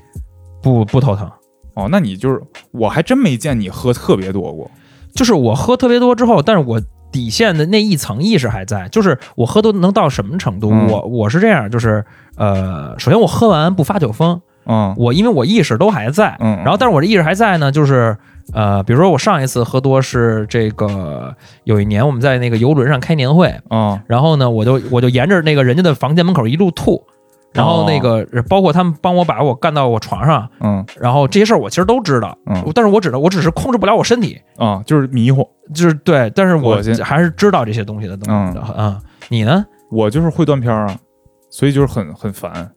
[0.61, 1.29] 不不头疼。
[1.73, 2.39] 哦，那你就是
[2.71, 4.69] 我还真没见你喝特别多过。
[5.15, 6.79] 就是我喝特别多之后，但是我
[7.11, 10.69] 底线的那一层意识还在，就是我喝都能到什么程度？
[10.71, 18.15] 嗯我我是这样，就是呃，首先我喝完不发酒疯，嗯我因为我意识都还在，嗯，然后但是我这意识还在呢，就是
[18.53, 27.03] 呃，比如说我上一次喝多是这个有一年我们在那个游轮上开年会，啊然后呢，我就我就沿着那个人家的房间门口一路吐，
[27.53, 30.85] 然后那个包括他们帮我把我干到我床上，嗯。
[30.99, 32.63] 然后这些事儿我其实都知道，嗯。
[32.73, 35.47] 但是我只能我只是控制不了我身体，啊，就是迷糊。
[35.73, 38.99] 就是对，但是我还是知道这些东西的东西的啊、
[39.29, 39.65] 你呢？
[39.89, 40.97] 我就是会断片儿啊，
[41.49, 42.69] 所以就是很很烦。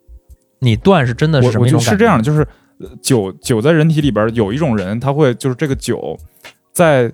[0.61, 2.47] 你断是真的是我我什么一种是这样，就是呃
[3.03, 6.19] 酒酒在人体里边有一种人，他会就是这个酒
[6.73, 7.13] 在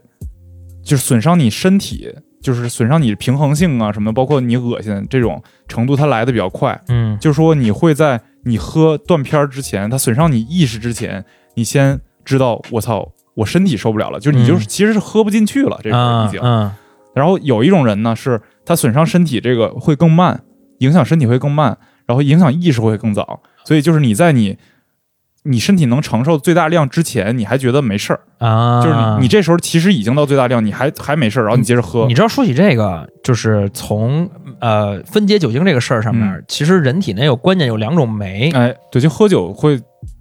[0.83, 2.13] 就是损伤你身体，
[2.43, 6.81] 就是损伤你平衡性啊什么的，包括你恶心这种程度，它来的比较快。
[6.89, 16.41] 嗯就是说你会在你喝断片儿之前，它损伤你意识之前，你先知道我操，我身体受不了了，就是你就是、嗯其实是喝不进去了，这个啊已经。
[16.43, 16.71] 嗯
[17.13, 20.45] 然后有一种人呢，是他损伤身体这个会更慢，
[20.79, 23.43] 影响身体会更慢，然后影响意识会更早。
[23.65, 24.57] 所以就是你在你
[25.45, 32.15] 你身体能承受最大量之前，你还觉得没事儿，啊，就是你你这时候其实已经到最大量，你还还没事儿，然后你接着喝你。
[32.15, 34.29] 知道说起这个，就是从
[34.61, 39.81] 呃分解酒精这个事儿上面，嗯其实人体内有关键有两种酶，哎，对，就喝酒会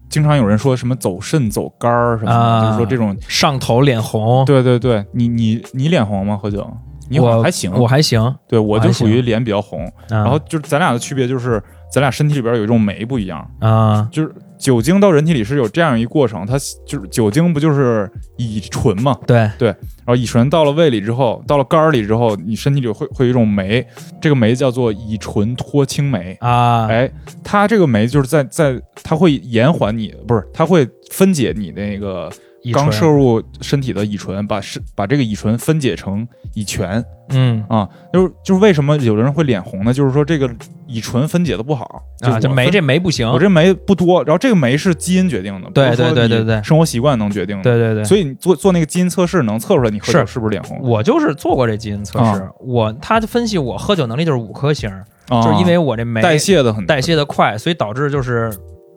[0.10, 3.16] 经常有人说什么走肾、走肝儿什么的，啊就是说这种。
[3.28, 4.46] 上头脸红。
[4.46, 6.38] 对对对，你你你脸红吗？
[6.42, 6.66] 喝酒？
[7.12, 11.62] 你我还行，我还行，对我就属于脸比较红，然然后就是咱俩的区别就是
[11.92, 23.86] 咱俩身体里边有一种酶不一样，啊就是酒精到人体里是有这样一个过程，它就是酒精不就是乙醇嘛，对对然后乙醇到了胃里之后，到了肝儿里之后，你身体里会会有一种酶，
[24.22, 26.38] 这个酶叫做乙醇脱氢酶。
[26.42, 27.10] 啊，哎，
[27.44, 32.30] 它这个酶就是在在它会延缓你，不是它会分解你那个
[32.74, 39.93] 刚摄入身体的乙醇，把是把这个乙醇分解成乙醛嗯啊，就是就是为什么有的人会脸红呢？
[39.93, 40.49] 就是说这个
[40.88, 47.64] 乙醇分解的不好啊，就就酶这酶不行，我这酶不多，然后这个酶是基因决定的，对对对对对生活习惯能决定的。
[47.64, 54.89] 对对对，所以你做做那个基因测试，能测出来你喝酒是是不是脸红我就是做过这基因测试，啊我他分析我喝酒能力就是五颗星，
[55.28, 55.43] 啊？
[55.43, 58.51] 就是因为我这酶代谢的很代谢的快，所以导致就是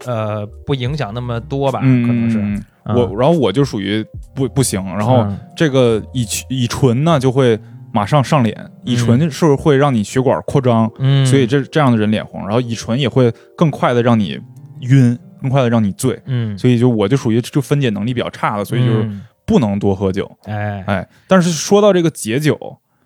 [0.06, 2.64] 呃不影响那么多吧，嗯，可能是。
[2.85, 4.05] 我，然后我就属于
[4.35, 5.39] 不不行，然后嗯。
[5.57, 7.59] 这个乙醛乙醇呢就会
[7.93, 14.39] 马上上脸，乙醇是会让你血管扩张，嗯，所以这这样的人脸红，然后乙醇也会更快的让你
[14.80, 16.20] 晕，更快的让你醉。
[16.26, 19.22] 嗯，所以就我就属于就分解能力比较差的，所以就是嗯。
[19.45, 20.30] 不能多喝酒。
[20.45, 20.83] 哎。
[20.87, 22.57] 哎，但是说到这个解酒，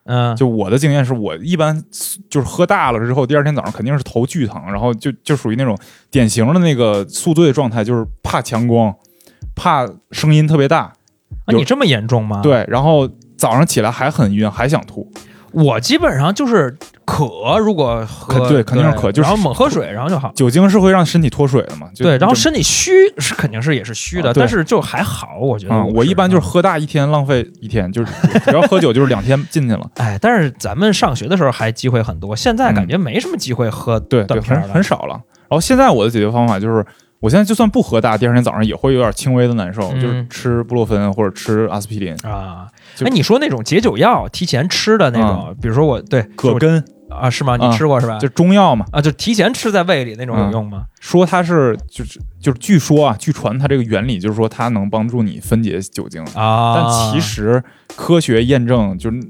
[0.05, 0.37] 嗯。
[0.37, 1.83] 就我的经验是我一般
[2.31, 5.77] 就是喝大了之后，第二天早上肯定是头巨疼，然后就就属于那种
[6.11, 8.95] 典型的那个宿醉状态，就是怕强光，
[9.57, 10.93] 怕声音特别大，
[11.47, 15.11] 啊，你这么严重吗？，对，然后早上起来还很晕，还想吐，
[15.53, 20.31] 我基本上就是渴，如果喝对肯定是渴就是然后猛喝水，然后就好。
[20.35, 21.89] 酒精是会让身体脱水的嘛？
[21.97, 28.13] 对，然后身体虚是肯定是也是虚的，啊但是就还好，我觉得啊、我一般就是喝大一天浪费一天，就是
[28.45, 29.89] 只要喝酒就是两天进去了。
[29.97, 35.15] 哎，但是咱们上学的时候还机会很多，现在嗯感觉没什么机会喝对对，很少了。
[35.49, 36.85] 然后现在我的解决方法就是，
[37.21, 42.69] 我现在就算不喝大，第二天早上也会有点轻微的难受，嗯就是吃布洛芬或者吃阿司匹林、啊。
[42.95, 47.57] 就哎，你说那种解酒药提前吃的那种，比如说我对葛根，啊，是吗？
[47.59, 48.19] 啊你吃过是吧？
[48.19, 48.85] 就中药嘛。
[48.93, 50.85] 啊，就提前吃在胃里那种有用吗？
[51.01, 57.63] 说它是就是就是据说啊，据传它这个原理就是说它能帮助你分解酒精，啊，但其实
[57.97, 59.21] 科学验证就是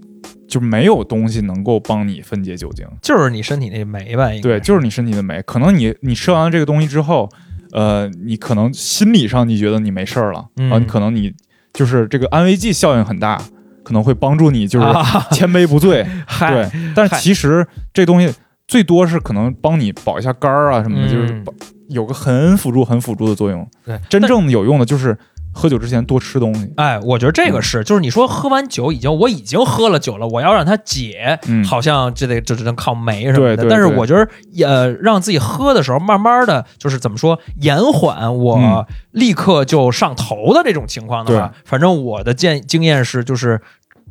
[0.49, 2.87] 就没有东西能够帮你分解酒精。
[3.03, 5.43] 就是你身体那酶吧，对，就是你身体的酶。
[5.43, 7.29] 可能你你吃完了这个东西之后，
[7.77, 11.31] 呃，你可能心理上你觉得你没事儿了，嗯然后你可能你
[11.75, 13.39] 就是这个安慰剂效应很大，
[13.85, 16.03] 可能会帮助你就是啊千杯不醉。
[16.27, 18.35] 嗨对，但是其实这东西
[18.67, 21.45] 最多是可能帮你保一下肝儿啊什么的，就是
[21.91, 23.69] 有个很辅助、很辅助的作用。
[23.85, 25.17] 对，真正有用的就是
[25.57, 26.71] 喝酒之前多吃东西。
[26.77, 33.57] 哎，我觉得这个是，就是你说喝完酒已经，我已经喝了酒了，我要让它解，嗯好像这得这只能靠酶什么的。
[33.57, 34.29] 对对但是我觉得，
[34.67, 43.61] 呃，让自己喝的时候，慢慢的就是怎么说，延缓我嗯立刻就上头的这种情况的话，反正我的建经验是，就是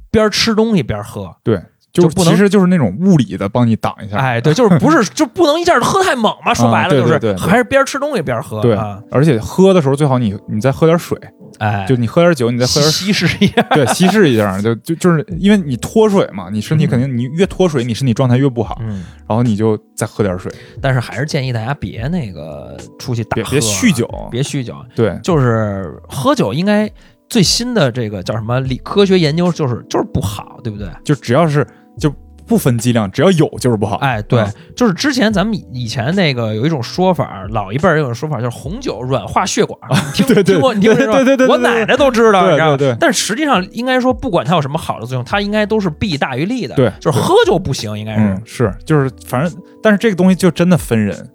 [0.09, 1.35] 边吃东西边喝。
[1.43, 1.61] 对，
[2.03, 4.17] 就是不能其实就是那种物理的帮你挡一下。
[4.17, 6.53] 哎，对，就是不是 就不能一下喝太猛嘛？
[6.53, 8.61] 说白了对就是还是边吃东西边喝。
[8.61, 11.17] 对啊，而且喝的时候最好你你再喝点水，
[11.59, 13.61] 哎，就你喝点酒，你再喝点稀释一下。
[13.71, 24.75] 对， 稀释一下，就就就是因为你脱水嘛，你身体肯定你越脱水，你身体状态越不好，嗯，然后你就再喝点水，但是还是建议大家别那个出去大别喝，别酗酒，别酗酒。
[24.95, 26.89] 对就是喝酒应该
[27.29, 30.87] 最新的这个叫什么理科学研究，就是就是不好，对不对？
[31.03, 31.65] 就只要是
[31.99, 32.13] 就
[32.47, 33.95] 不分剂量，只要有就是不好。
[33.97, 39.79] 哎，对，嗯就是之前咱们以以前那个有一种说法，老一辈儿有一种说法，就是红酒软化血管。
[39.91, 40.73] 你听对对听过？
[40.73, 46.75] 你听过这个对对对我奶奶都知道，对你知道吗但是实际上，应该说，不管它有什么好的作用，它应该都是弊大于利的。
[46.75, 48.41] 对就是喝就不行，应该是嗯，。
[48.45, 51.29] 是就是反正，但是这个东西就真的分人。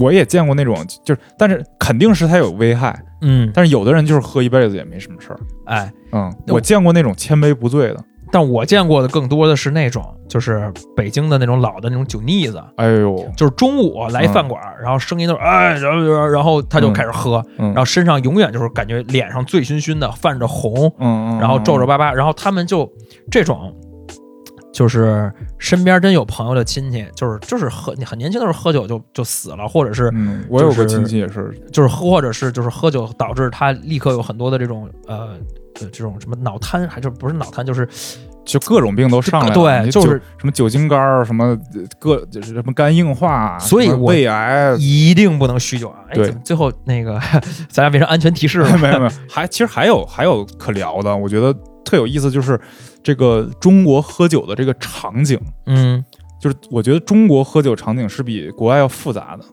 [0.00, 0.74] 我也见过那种，
[1.04, 5.38] 就是但是肯定是它有危害，嗯，但是有的人就是喝一辈子也没什么事儿。
[5.66, 8.02] 哎，嗯，我我见过那种千杯不醉的，
[8.32, 22.90] 但我见过的更多的是那种，就是北京的那种老的那种酒腻子，哎呦，就是中午来饭馆，然后声音都是哎，然后然后他就开始喝，嗯然后身上永远就是感觉脸上醉醺醺的，泛着红，嗯嗯，然后皱皱巴巴，然后他们就
[23.30, 23.72] 这种。
[24.72, 35.36] 就是身边真有朋友的亲戚，就是就是喝很年轻的时候喝酒就就死了，或者是嗯，我有个亲戚也是，就是喝或者是就是喝酒导致他立刻有很多的这种呃
[35.80, 37.88] 呃这种什么脑瘫，还是不是脑瘫，就是
[38.44, 46.00] 就各种病都上来了，对就是什么酒精肝儿，什么呃各就是什么肝硬化，所以我胃癌，一定不能酗酒啊！
[46.08, 47.20] 哎，对怎么最后那个
[47.68, 48.78] 咱俩变成安全提示了？
[48.78, 51.54] 没有没有，还其实还有还有可聊的，我觉得
[51.84, 52.60] 特有意思，就是
[53.02, 56.04] 这个中国喝酒的这个场景，嗯，
[56.40, 59.44] 就是我觉得中国喝酒场景是比国外要复杂的。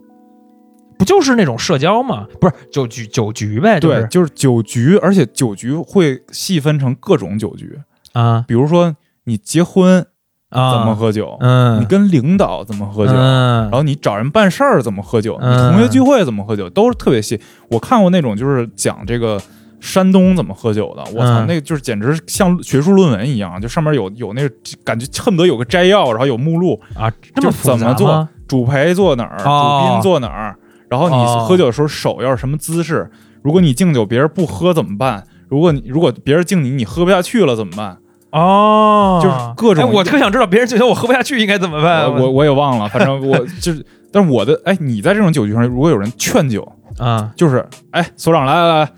[1.00, 2.28] 不就是那种社交吗？
[2.42, 3.80] 不是酒局酒局呗？
[3.80, 7.80] 就是对，就是酒局，而且酒局会细分成各种酒局，
[8.12, 8.94] 啊比如说
[9.24, 10.06] 你结婚
[10.50, 13.14] 啊，怎么喝酒，嗯，你跟领导怎么喝酒。
[13.16, 15.38] 嗯然后你找人办事儿怎么喝酒？
[15.42, 16.70] 嗯你同学聚会怎么喝酒？
[16.70, 17.40] 都是特别细。
[17.70, 19.42] 我看过那种就是讲这个
[19.80, 28.28] 山东怎么喝酒的，我操，嗯那个就是简直像学术论文一样，就上面有有那个感觉恨不得有个摘要，然后有目录，啊，这么就怎么做？
[28.50, 30.58] 主陪坐哪儿，哦主宾坐哪儿，
[30.90, 33.10] 然后你哦喝酒的时候手要是什么姿势？
[33.42, 35.24] 如果你敬酒，别人不喝怎么办？
[35.48, 37.98] 如果你如果别人敬你，你喝不下去了怎么办？
[38.32, 42.06] 哦，就是各种哎我特想知道别人觉得我喝不下去应该怎么办。
[42.14, 46.68] 我我我也忘了，反正我 就是，但是我的哎，你在这种酒局上，如果有人劝酒，
[46.98, 48.92] 啊，就是哎，所长来来来，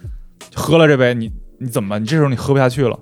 [0.54, 2.02] 喝了这杯，你你怎么办？
[2.02, 3.00] 你这时候你喝不下去了，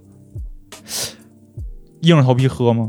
[2.01, 2.87] 硬着头皮喝吗？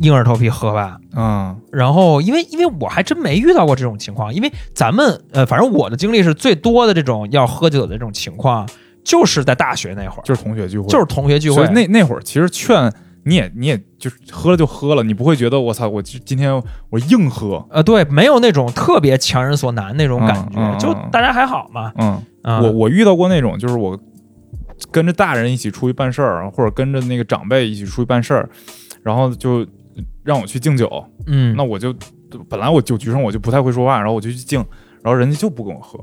[0.00, 0.98] 硬着头皮喝吧。
[1.16, 1.56] 嗯。
[1.72, 8.68] 然后，因为因为我还真没遇到过这种情况，因为咱们呃，反正我的经历是最多的这种要喝酒的这种情况，
[9.04, 11.66] 就是在大学那会儿，就是同学聚会，就是同学聚会。
[11.68, 12.92] 那那会儿其实劝
[13.24, 20.78] 你也你也就是喝了就喝了，你不会觉得我操，我今今天我硬喝，呃，对，没有那种特别强人所难那种感觉，嗯嗯嗯。
[20.78, 21.92] 就大家还好嘛。
[21.96, 23.98] 嗯，啊、我我遇到过那种，就是我
[24.90, 28.48] 跟着大人一起出去办事儿，或者跟着那个长辈一起出去办事儿，
[29.02, 29.66] 然后就
[30.28, 30.86] 让我去敬酒，
[31.26, 31.94] 嗯，那我就
[32.50, 34.58] 本来我酒局上我就不太会说话，然后我就去敬，
[35.02, 35.98] 然后人家就不跟我喝。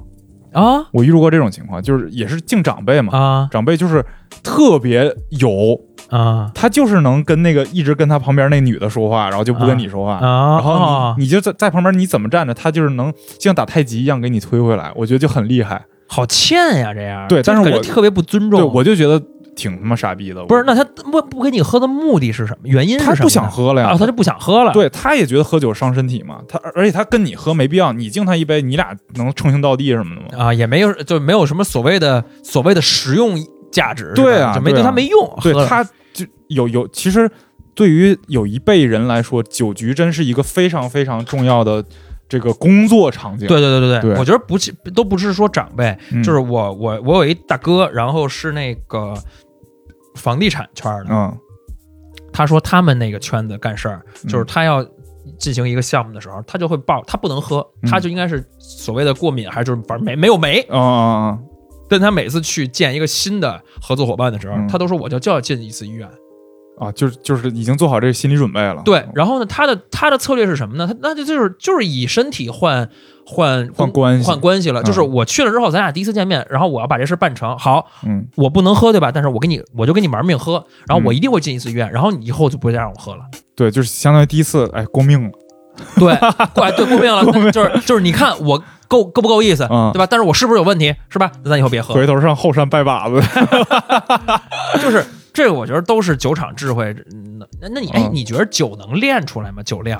[0.51, 4.03] 啊我遇到过这种情况，就是也是敬长辈嘛，啊长辈就是
[4.41, 10.13] 特别有，啊他就是能跟那个一直跟他旁边那女的说话，然后就不跟你说话。
[10.15, 10.55] 啊！
[10.55, 15.85] 然后啊你你就在在旁边，你怎么站着，他就是能像打太极一样给你推回来，我觉得就很厉害。
[16.07, 18.61] 好欠呀，这样对但是我特别不尊重。
[18.61, 19.21] 对，我就觉得
[19.55, 20.43] 挺他妈傻逼的。
[20.45, 22.67] 不是，那他不不跟你喝的目的是什么？
[22.67, 23.15] 原因是什么？
[23.15, 24.71] 他不想喝了呀，啊，他就不想喝了。
[24.73, 26.41] 对，他也觉得喝酒伤身体嘛。
[26.47, 30.45] 他而且他跟你喝没必要，你敬他一杯，你俩能称兄道弟什么的吗？
[30.45, 33.37] 啊，也没有就没有什么所谓的所谓的实用
[33.71, 35.39] 价值，对啊就没对啊他没用。
[35.41, 35.83] 对他
[36.13, 37.29] 就有有，其实
[37.73, 41.83] 对于有一辈人来说，酒局真是一个非常非常重要的
[42.29, 43.47] 这个工作场景。
[43.47, 49.13] 对对对对对我觉得不是都不是说长辈，嗯，就是我我我有一大哥，然后是那个
[50.15, 51.37] 房地产圈的，嗯
[52.33, 54.85] 他说他们那个圈子干事儿，嗯就是他要
[55.39, 60.59] 进行一个项目的时候，他就会报，他不能喝，嗯他就应该是所谓的过敏，还是就是反正没没有酶。
[60.69, 61.39] 啊啊啊！
[61.87, 66.09] 但他每次去见一个新的合作伙伴的时候，嗯他都说我就就要进一次医院。
[66.77, 68.81] 啊，就是就是已经做好这个心理准备了。
[68.83, 70.85] 对，然后呢，他的他的策略是什么呢？
[70.85, 72.89] 他那就就是就是以身体换
[73.25, 74.81] 换换关系换关系了。
[74.81, 77.57] 嗯就是我去了之后，咱俩第一次见面，然后我要把这事办成。
[77.57, 79.11] 好，嗯，我不能喝，对吧？
[79.11, 83.21] 但是我给你，我就跟你玩命喝，然后我一定会进一次医院，然后你以后就不会再让我喝了。
[83.55, 85.31] 对，就是相当于第一次，哎，过命了。
[85.99, 86.15] 对，
[86.53, 90.07] 对，对，过命了，那就是就是你看我够够不够意思，嗯对吧？
[90.09, 91.31] 但是我是不是有问题，是吧？
[91.43, 91.93] 那咱以后别喝。
[91.93, 93.21] 回头上后山拜把子。
[94.81, 95.03] 就是
[95.33, 96.95] 这个，我觉得都是酒厂智慧。
[97.13, 99.61] 嗯那那你哎嗯，你觉得酒能练出来吗？
[99.63, 99.99] 酒量？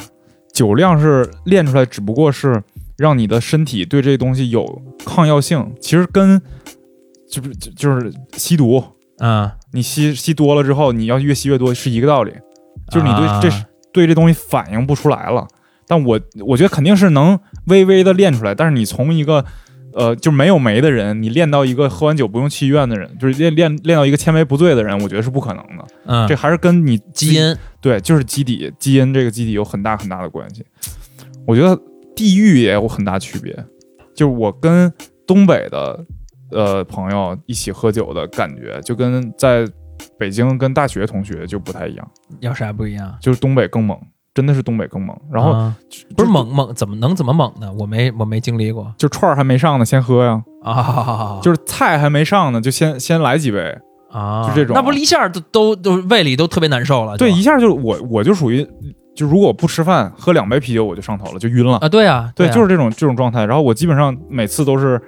[0.54, 2.64] 酒量是练出来，只不过是
[2.98, 5.74] 让你的身体对这东西有抗药性。
[5.80, 6.42] 其实跟
[7.30, 8.84] 就是就就是吸毒，
[9.20, 12.32] 嗯，你吸吸多了之后，你要越吸越多是一个道理，
[12.92, 13.50] 就是你对啊这、
[13.92, 15.48] 对这东西反应不出来了。
[15.88, 19.46] 但我我觉得肯定是能微微的练出来，但是你从一个
[19.94, 25.86] 呃就没有酶的人，你练到一个喝完酒不用去医院的人，就是练练练到一个千杯不醉的人，我觉得是不可能的。
[26.06, 30.66] 嗯，这还是跟你基因对，就是基底基因这个基底有很大很大的关系。
[31.46, 31.80] 我觉得
[32.16, 33.54] 地域也有很大区别，
[34.16, 34.92] 就是我跟
[35.28, 36.06] 东北的
[36.52, 39.68] 呃朋友一起喝酒的感觉，就跟在
[40.18, 43.16] 北京跟大学同学就不太一样，有啥不一样？
[43.22, 43.98] 就是东北更猛，
[44.34, 45.16] 真的是东北更猛。
[45.32, 45.76] 然后、啊
[46.16, 47.72] 不是猛猛，怎么能怎么猛呢？
[47.80, 53.78] 我没我没经历过就串儿还没上呢，先喝呀；啊， 就是菜还没上呢，就先先来几杯。
[54.12, 57.18] 啊，就这种那不一下都都都胃里都特别难受了。
[57.18, 58.66] 对，一下就我我就属于，
[59.16, 61.78] 就如果不吃饭喝两杯啤酒我就上头了，就晕了。
[61.78, 63.46] 啊，对啊，对，啊就是这种这种状态。
[63.46, 65.02] 然后我基本上每次都是，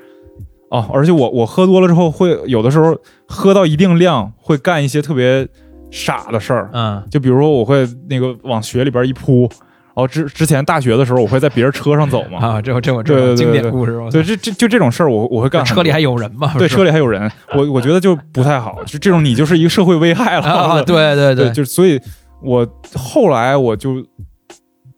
[0.69, 2.97] 哦，而且我我喝多了之后会有的时候
[3.27, 5.47] 喝到一定量会干一些特别
[5.91, 9.49] 傻的事儿，嗯就比如说我会那个往雪里边一扑。
[9.97, 13.99] 然后之之前大学的时候，我会在别人车上走嘛，啊，这这我知对对对道经典故事。
[14.11, 15.65] 对，这这就这种事儿，我我会干。
[15.65, 16.53] 车里还有人吗？
[16.55, 20.43] 对车里还有人，我我觉得就不太好，就这种你就是一个社会危害了。
[20.43, 21.99] 啊，对对对，就是所以，
[22.41, 24.05] 我后来我就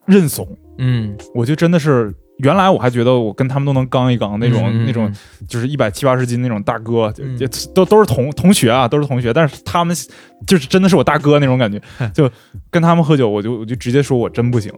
[0.06, 5.12] 认怂，嗯，我就真的是原来我还觉得我跟他们都能刚一刚那种、嗯那种，
[5.48, 9.96] 就是一百七八十斤那种大哥，就都都是同同学啊，都是同学，但是他们
[10.48, 11.82] 就是真的是我大哥那种感觉，
[12.14, 12.30] 就
[12.70, 14.72] 跟他们喝酒，我就我就直接说我真不行，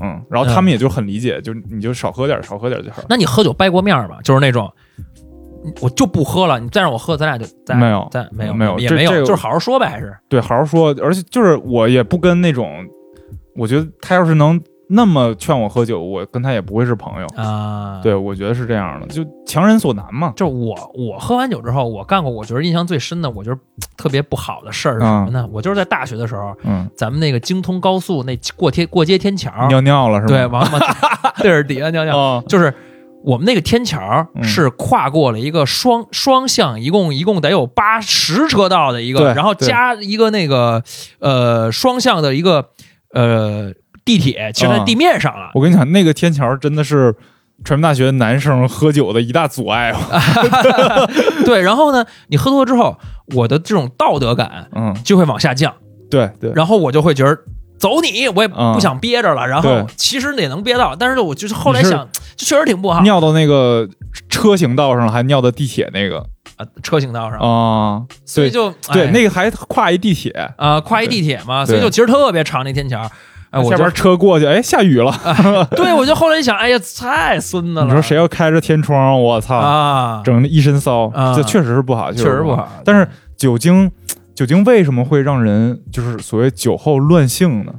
[0.00, 3.02] 嗯，然后他们也就很理解，就你就少喝点，少喝点就好。
[3.08, 4.20] 那你喝酒掰过面儿吗？
[4.22, 4.72] 就是那种。
[5.80, 12.84] 我就不喝了，你再让我喝，咱俩就咱没有咱没有没有也没有，就是好好说呗，还是对，好好说，而且就是我也不跟那种，
[13.56, 17.26] 我觉得他要是能那么劝我喝酒，我跟他也不会是朋友。
[17.36, 20.32] 啊，对，我觉得是这样的，就强人所难嘛。
[20.36, 23.58] 就是我我喝完酒之后，我干过我觉得印象最深的，我觉得
[23.96, 25.48] 特别不好的事儿是什么呢？
[25.50, 30.28] 我就是在大学的时候，嗯，咱们那个京通高速那过天过街天桥，尿尿了是吧？
[30.28, 30.80] 对，往往
[31.42, 32.72] 对着底下尿尿，哦，就是
[33.26, 40.80] 我们那个天桥嗯是跨过了一个双双向，一共一共得有八十车道的一个，然后加一个那个
[41.18, 42.68] 呃双向的一个
[43.12, 43.72] 呃
[44.04, 45.50] 地铁，其实在啊地面上了。
[45.54, 47.12] 我跟你讲，那个天桥真的是
[47.64, 50.22] 传媒大学男生喝酒的一大阻碍啊。
[51.44, 52.96] 对，然后呢，你喝多了之后，
[53.34, 55.74] 我的这种道德感嗯，就会往下降。
[56.08, 57.36] 对对，然后我就会觉得
[57.76, 59.44] 走你，我也嗯不想憋着了。
[59.48, 63.00] 然后其实也能憋到，但是我就是后来想，这确实挺不好。
[63.02, 63.88] 尿到那个
[64.28, 66.18] 车行道上了，还尿到地铁那个
[66.56, 73.00] 啊，车行道上，啊，对所以就对，哎那个还跨一地铁，啊跨一地铁嘛，所以就其实特别长那天桥。
[73.50, 75.68] 哎，我就下边车过去，哎，下雨了。
[75.76, 77.84] 对我就后来一想，哎呀，太孙子了。
[77.84, 80.20] 你说谁要开着天窗，我操，啊？
[80.24, 82.68] 整的一身骚，啊这确实是不好，确实不不好。
[82.84, 83.90] 但是酒精，
[84.34, 87.72] 酒精为什么会让人就是所谓酒后乱性呢？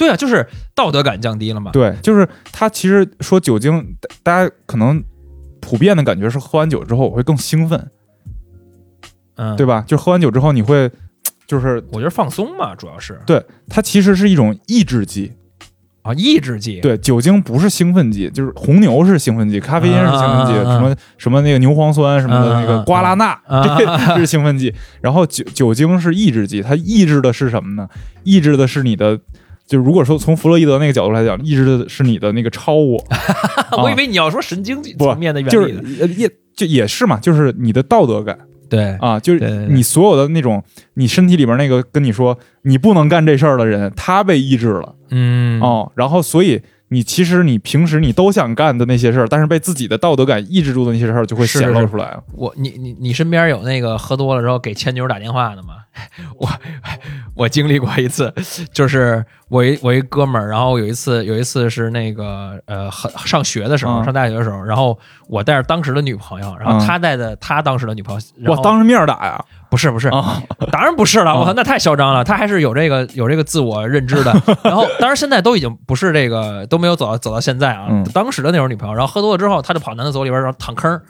[0.00, 1.70] 对啊，就是道德感降低了嘛。
[1.72, 5.04] 对，就是他其实说酒精，大大家可能
[5.60, 7.90] 普遍的感觉是喝完酒之后我会更兴奋，
[9.36, 9.84] 嗯，对吧？
[9.86, 10.90] 就喝完酒之后你会，
[11.46, 15.32] 就是我觉得放松嘛，主要是对它其实是一种抑制剂。
[16.00, 16.80] 啊，抑制剂。
[16.80, 24.74] 对，酒精不是兴奋剂，就是红牛是兴奋剂，咖啡因是兴奋剂，什么什么那个牛磺酸什么的那个瓜拉纳，这 是兴奋剂。
[25.02, 27.86] 然后酒酒精是抑制剂，它抑制的是什么呢？
[28.24, 29.20] 抑制的是你的。
[29.70, 33.00] 就如果说从弗洛伊德那个角度来讲，抑制的是你的那个超我，
[33.80, 35.82] 我以为你要说神经层面的原就是理呢。
[36.00, 38.36] 呃也就也是嘛，就是你的道德感
[38.68, 39.40] 对啊，就是
[39.70, 40.62] 你所有的那种
[40.94, 52.24] 你身体里边那个跟你说你不能干这事儿的人，他被抑制了嗯哦，然后所以你其实你平时你都想干的那些事儿，但是被自己的道德感抑制住的那些事儿就会显露出来了。
[52.34, 55.74] 我你你你身边有那个喝多了之后给前女友打电话的吗？
[56.38, 56.48] 我
[57.34, 58.32] 我经历过一次，
[58.72, 64.96] 就是我一我一哥们儿，然后有一次有一次是那个呃很上学的时候，嗯上大学的时候，然后
[65.28, 69.44] 我带着当时的女朋友，然后嗯他带着他当时的女朋友，然哇，后当着面打呀！
[69.68, 70.42] 不是不是，啊，
[70.72, 72.24] 当然不是了， 我那太嚣张了。
[72.24, 74.32] 他还是有这个有这个自我认知的。
[74.64, 77.86] 然后，当然现在都已经不是这个，都没有走到走到现在啊。
[77.88, 81.00] 嗯当时的那种女朋友，然后喝多了之后，他就跑男厕所里边，然后躺坑，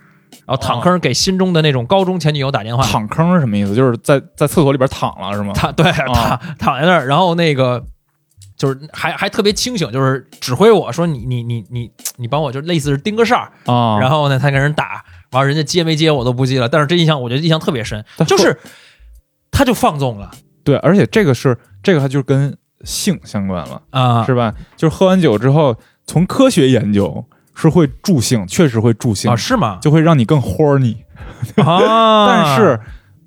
[0.51, 3.75] 然后躺坑给心中的那种高中前女友打电话，躺坑是什么意思？
[3.75, 5.53] 就是在在厕所里边躺了是吗？
[5.55, 7.85] 躺对躺躺在那儿，然后那个
[8.57, 18.59] 就是还还特别清醒，就是指挥我说你你你你你帮我就类似是盯个事儿，啊，然后呢他跟人打，完了人家接没接我都不记了，但是这印象我觉得印象特别深，就是
[19.51, 20.31] 他就放纵了。
[20.65, 24.55] 对，而且这个是这个，他就跟性相关了，啊，是吧？
[24.77, 27.25] 就是喝完酒之后，从科学研究
[27.61, 29.79] 是会助兴，确实会助兴啊，是吗？
[29.83, 30.97] 就会让你更 horny。
[31.57, 32.81] 啊， 但是，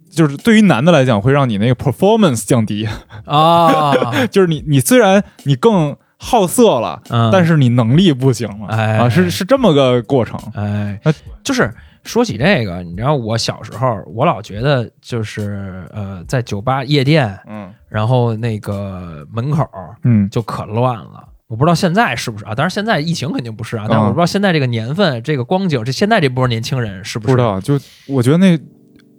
[0.10, 2.88] 就是对于男的来讲，会让你那个 performance 降低。
[3.26, 3.94] 啊，
[4.32, 10.40] 就是你你虽然你更好色了，嗯，但是你能力不行了、哎啊，是是这么个过程。
[10.54, 11.12] 哎那，
[11.44, 11.74] 就是
[12.04, 19.68] 说起这个，你知道我小时候，我老觉得就是呃，在酒吧、夜店，嗯然后那个门口
[20.04, 21.24] 嗯就可乱了。
[21.54, 22.56] 我不知道现在是不是啊？
[22.56, 28.58] 当然现在疫情肯定不是啊，但是嗯我不知道现在这个年份、这个光景，这现在这波年轻人是不是不知道，就我觉得那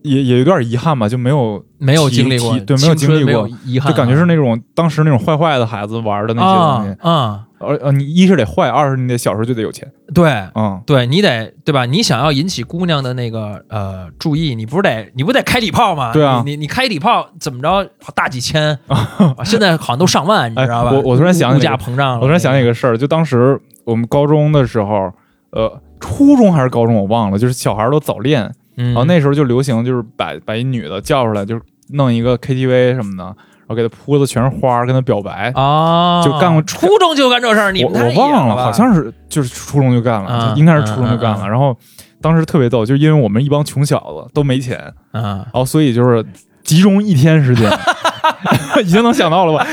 [0.05, 7.01] 也也有点遗憾吧，就没有，没有经历过对没有经历过遗憾啊，就感觉是那种当时那种坏坏的孩子玩的那些东西。
[7.01, 9.91] 啊啊，而呃，你一是得坏，二是你得小时候就得有钱。
[10.13, 11.87] 对，嗯，对你得对吧？
[11.87, 16.13] 你想要引起姑娘的那个呃注意，你不是得你不得开礼炮吗？
[16.13, 20.91] 对啊你你你开礼炮怎么着大几千， 啊现在好像都上万，你知道吧？
[20.91, 25.11] 哎我我突然想起物价膨胀了，我突然想起一个事儿，就当时我们高中的时候，
[25.53, 35.53] 呃，初中还是高中我忘了，就是小孩儿都早恋，嗯，然后那时候就流行，就是把把一女的叫出来，就是弄一个 KTV 什么的，然后给她铺的全是花儿，跟她表白。
[35.55, 41.49] 啊，就干过初中就干这事儿，你我忘了，好像是就是初中就干了，应该是初中就干了。
[41.49, 41.77] 然后
[42.21, 44.79] 当时特别逗，就因为我们一帮穷小子都没钱，
[45.13, 46.25] 啊然后所以就是
[46.63, 47.71] 集中一天时间，
[48.83, 49.67] 已经能想到了吧？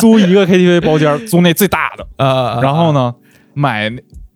[0.00, 3.14] 租一个 KTV 包间，租那最大的，呃，然后呢
[3.54, 3.90] 买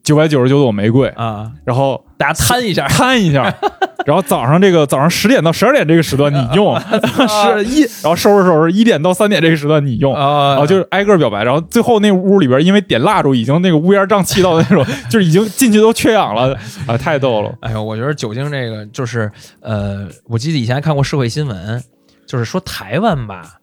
[0.05, 3.55] 九百九十九朵玫瑰，啊，然后大家摊一下，摊一下，
[4.07, 10.15] 然后早上这个早上十点到十二点这个时段你 用，是 一，然后收拾收拾一点到三点这个时段你用。
[10.15, 16.57] 啊，然后就是挨个表白，然后最后那屋里边因为点蜡烛，已经那个乌烟瘴气到那种，就是已经进去都缺氧了
[16.87, 17.55] 啊，太逗了。
[17.61, 19.31] 哎呦，我觉得酒精这个就是
[19.61, 21.83] 呃，我记得以前还看过社会新闻，
[22.27, 23.57] 就是说台湾吧，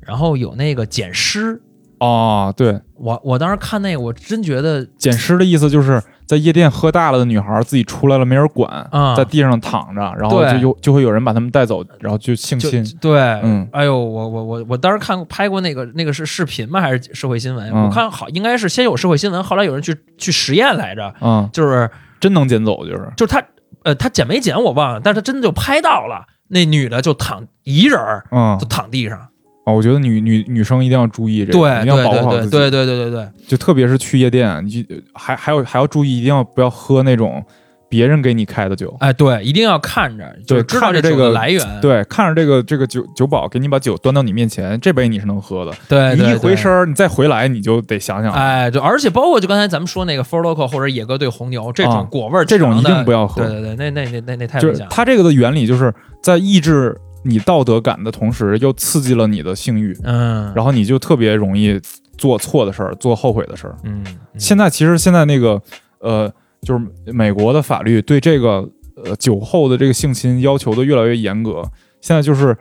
[0.00, 1.60] 然后有那个捡尸，
[2.00, 6.02] 哦，对，我我当时看那个，我真觉得捡尸的意思就是
[6.32, 12.82] 在夜店喝大了的女孩自己出来了没人管，嗯在地上躺着，然后对就有就会有人把他们带走，然后就性侵。
[13.02, 16.80] 对，嗯哎呦，我我我我当时看过拍过那个那个是视频吗？
[16.80, 17.70] 还是社会新闻？
[17.70, 23.06] 嗯我看好应该是先有社会新闻，后来有人去去实验来着，嗯，就是真能捡走就是。
[23.14, 23.42] 就是他
[23.82, 29.28] 呃他捡没捡我忘了，但是他真的就拍到了那女的就躺一人儿嗯就躺地上，
[29.64, 32.50] 哦，我觉得女女女生一定要注意这个，对一定要保护好自己。
[32.50, 37.40] 对对对对对对对，就特别是去夜店，你就还还有还要注意，一定要不要喝那种
[37.88, 38.92] 别人给你开的酒。
[38.98, 45.72] 哎对，一定要看着，就是知道看着这个来源，对，看着这个这个酒酒保给你把酒端到你面前，这杯你是能喝的。
[45.88, 54.90] 对对你一回身儿，你再回来，你就得想想，哎，就而且包括就刚才咱们说那个 Four Loco 或者野哥对红牛这啊种果味儿这种一定不要喝对对对，那那那那那太就是危险了。
[54.90, 61.80] 它这个的原理就是在抑制你道德感的同时，又刺激了你的性欲，嗯，然后你就特别容易
[62.18, 63.76] 做错的事儿，做后悔的事儿。
[63.84, 65.60] 嗯，嗯现在其实现在那个
[66.00, 66.32] 呃，
[66.62, 71.62] 就是美国的法律对这个呃酒后的这个性侵要求的越来越严格。
[72.00, 72.56] 现在就是，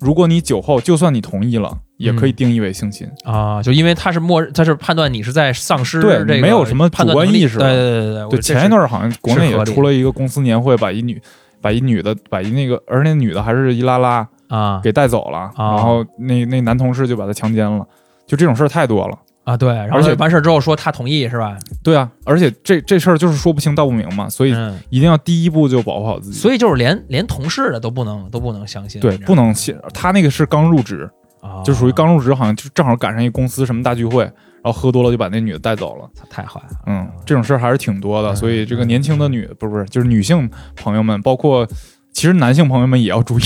[0.00, 3.08] 如果你酒后，就算你同意了，也可以定义为性侵。
[3.22, 11.22] 啊，就因为他是默，他是判断你是在丧失对这个没有什么主观意识对对对对，我对，前一段好像国内也出了一个公司年会，把一女
[11.64, 17.86] 把一女的把一那个，而那女的还是一拉拉啊给带走了，然后那那男同事就把她强奸了。
[18.26, 21.58] 就这种事儿太多了，啊对，而且完事儿之后说他同意是吧？
[21.82, 26.38] 对啊，而且这这事儿就是说不清道不明嘛，所以嗯，一定要第一步就保护好自己。
[26.38, 31.10] 所以就是连连同事的都不能都不能相信，对，不能信他那个是刚入职，
[31.42, 34.24] 吗，就属于啊刚入职，好像就正好赶上一公司什么大聚会，
[34.64, 36.08] 然后喝多了就把那女的带走了。
[36.30, 41.66] 太坏了，嗯，这种事儿还是挺多的，嗯所以这个年轻的女不是不是就是女性朋友们，包括
[42.12, 43.42] 其实男性朋友们也要注意，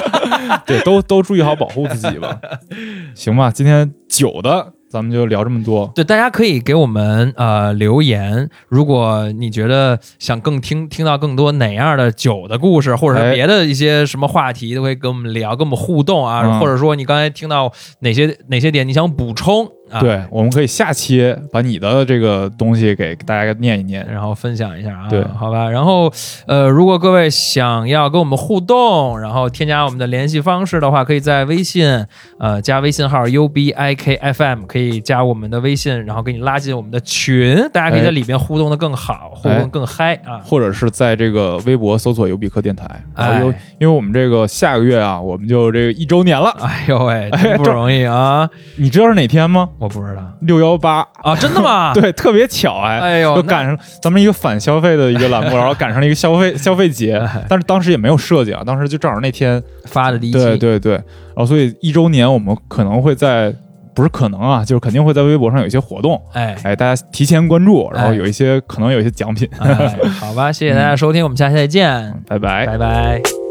[0.64, 2.40] 对，都都注意好保护自己吧。
[3.14, 5.90] 行吧，今天酒的咱们就聊这么多。
[5.94, 24.06] 对，大家可以给我们呃留言，如果你觉得想更听听到更多哪样的酒的故事，或者是哎别的一些什么话题，都可以跟我们聊，跟我们互动啊，嗯或者说你刚才听到哪些哪些点你想补充啊，对，我们可以下期把你的这个东西给大家念一念。
[24.06, 25.70] 然后分享一下啊，对好吧。
[25.70, 26.12] 然后
[26.46, 32.04] 呃，如果各位想要跟我们互动，然后添加我们的联系方式的话，可以在微信
[32.38, 40.40] 呃加微信号 U B I K F M，可以加我们的微信，然后给你拉进我们的群，大家可以在哎里面互动的更好，互动得更嗨啊。
[40.44, 42.84] 或者是在这个微博搜索“尤比克电台”，
[43.14, 43.42] 哎
[43.78, 48.48] 因为我们这个下个月啊，我们就这个一周年了，哎呦喂，真不容易啊！
[48.76, 49.68] 你知道是哪天吗？
[49.78, 63.54] 我不知道六幺八，啊，真的吗？， 对，特别巧哎，哎呦，赶上咱们一个反消费的一个栏目， 然后赶上了一个消费消费节，但是当时也没有设计啊，当时就正好那天，发的第一期，对对对，然后所以一周年我们可能会在。
[63.94, 66.54] 不是可能啊，就是肯定会在微博上有一些活动，哎。
[66.64, 69.74] 哎，大家提前关注，然后哎有一些、可能有一些奖品，哎，
[70.20, 72.66] 好吧，谢谢大家收听，我们下期再见，拜拜。
[72.66, 73.45] 拜拜。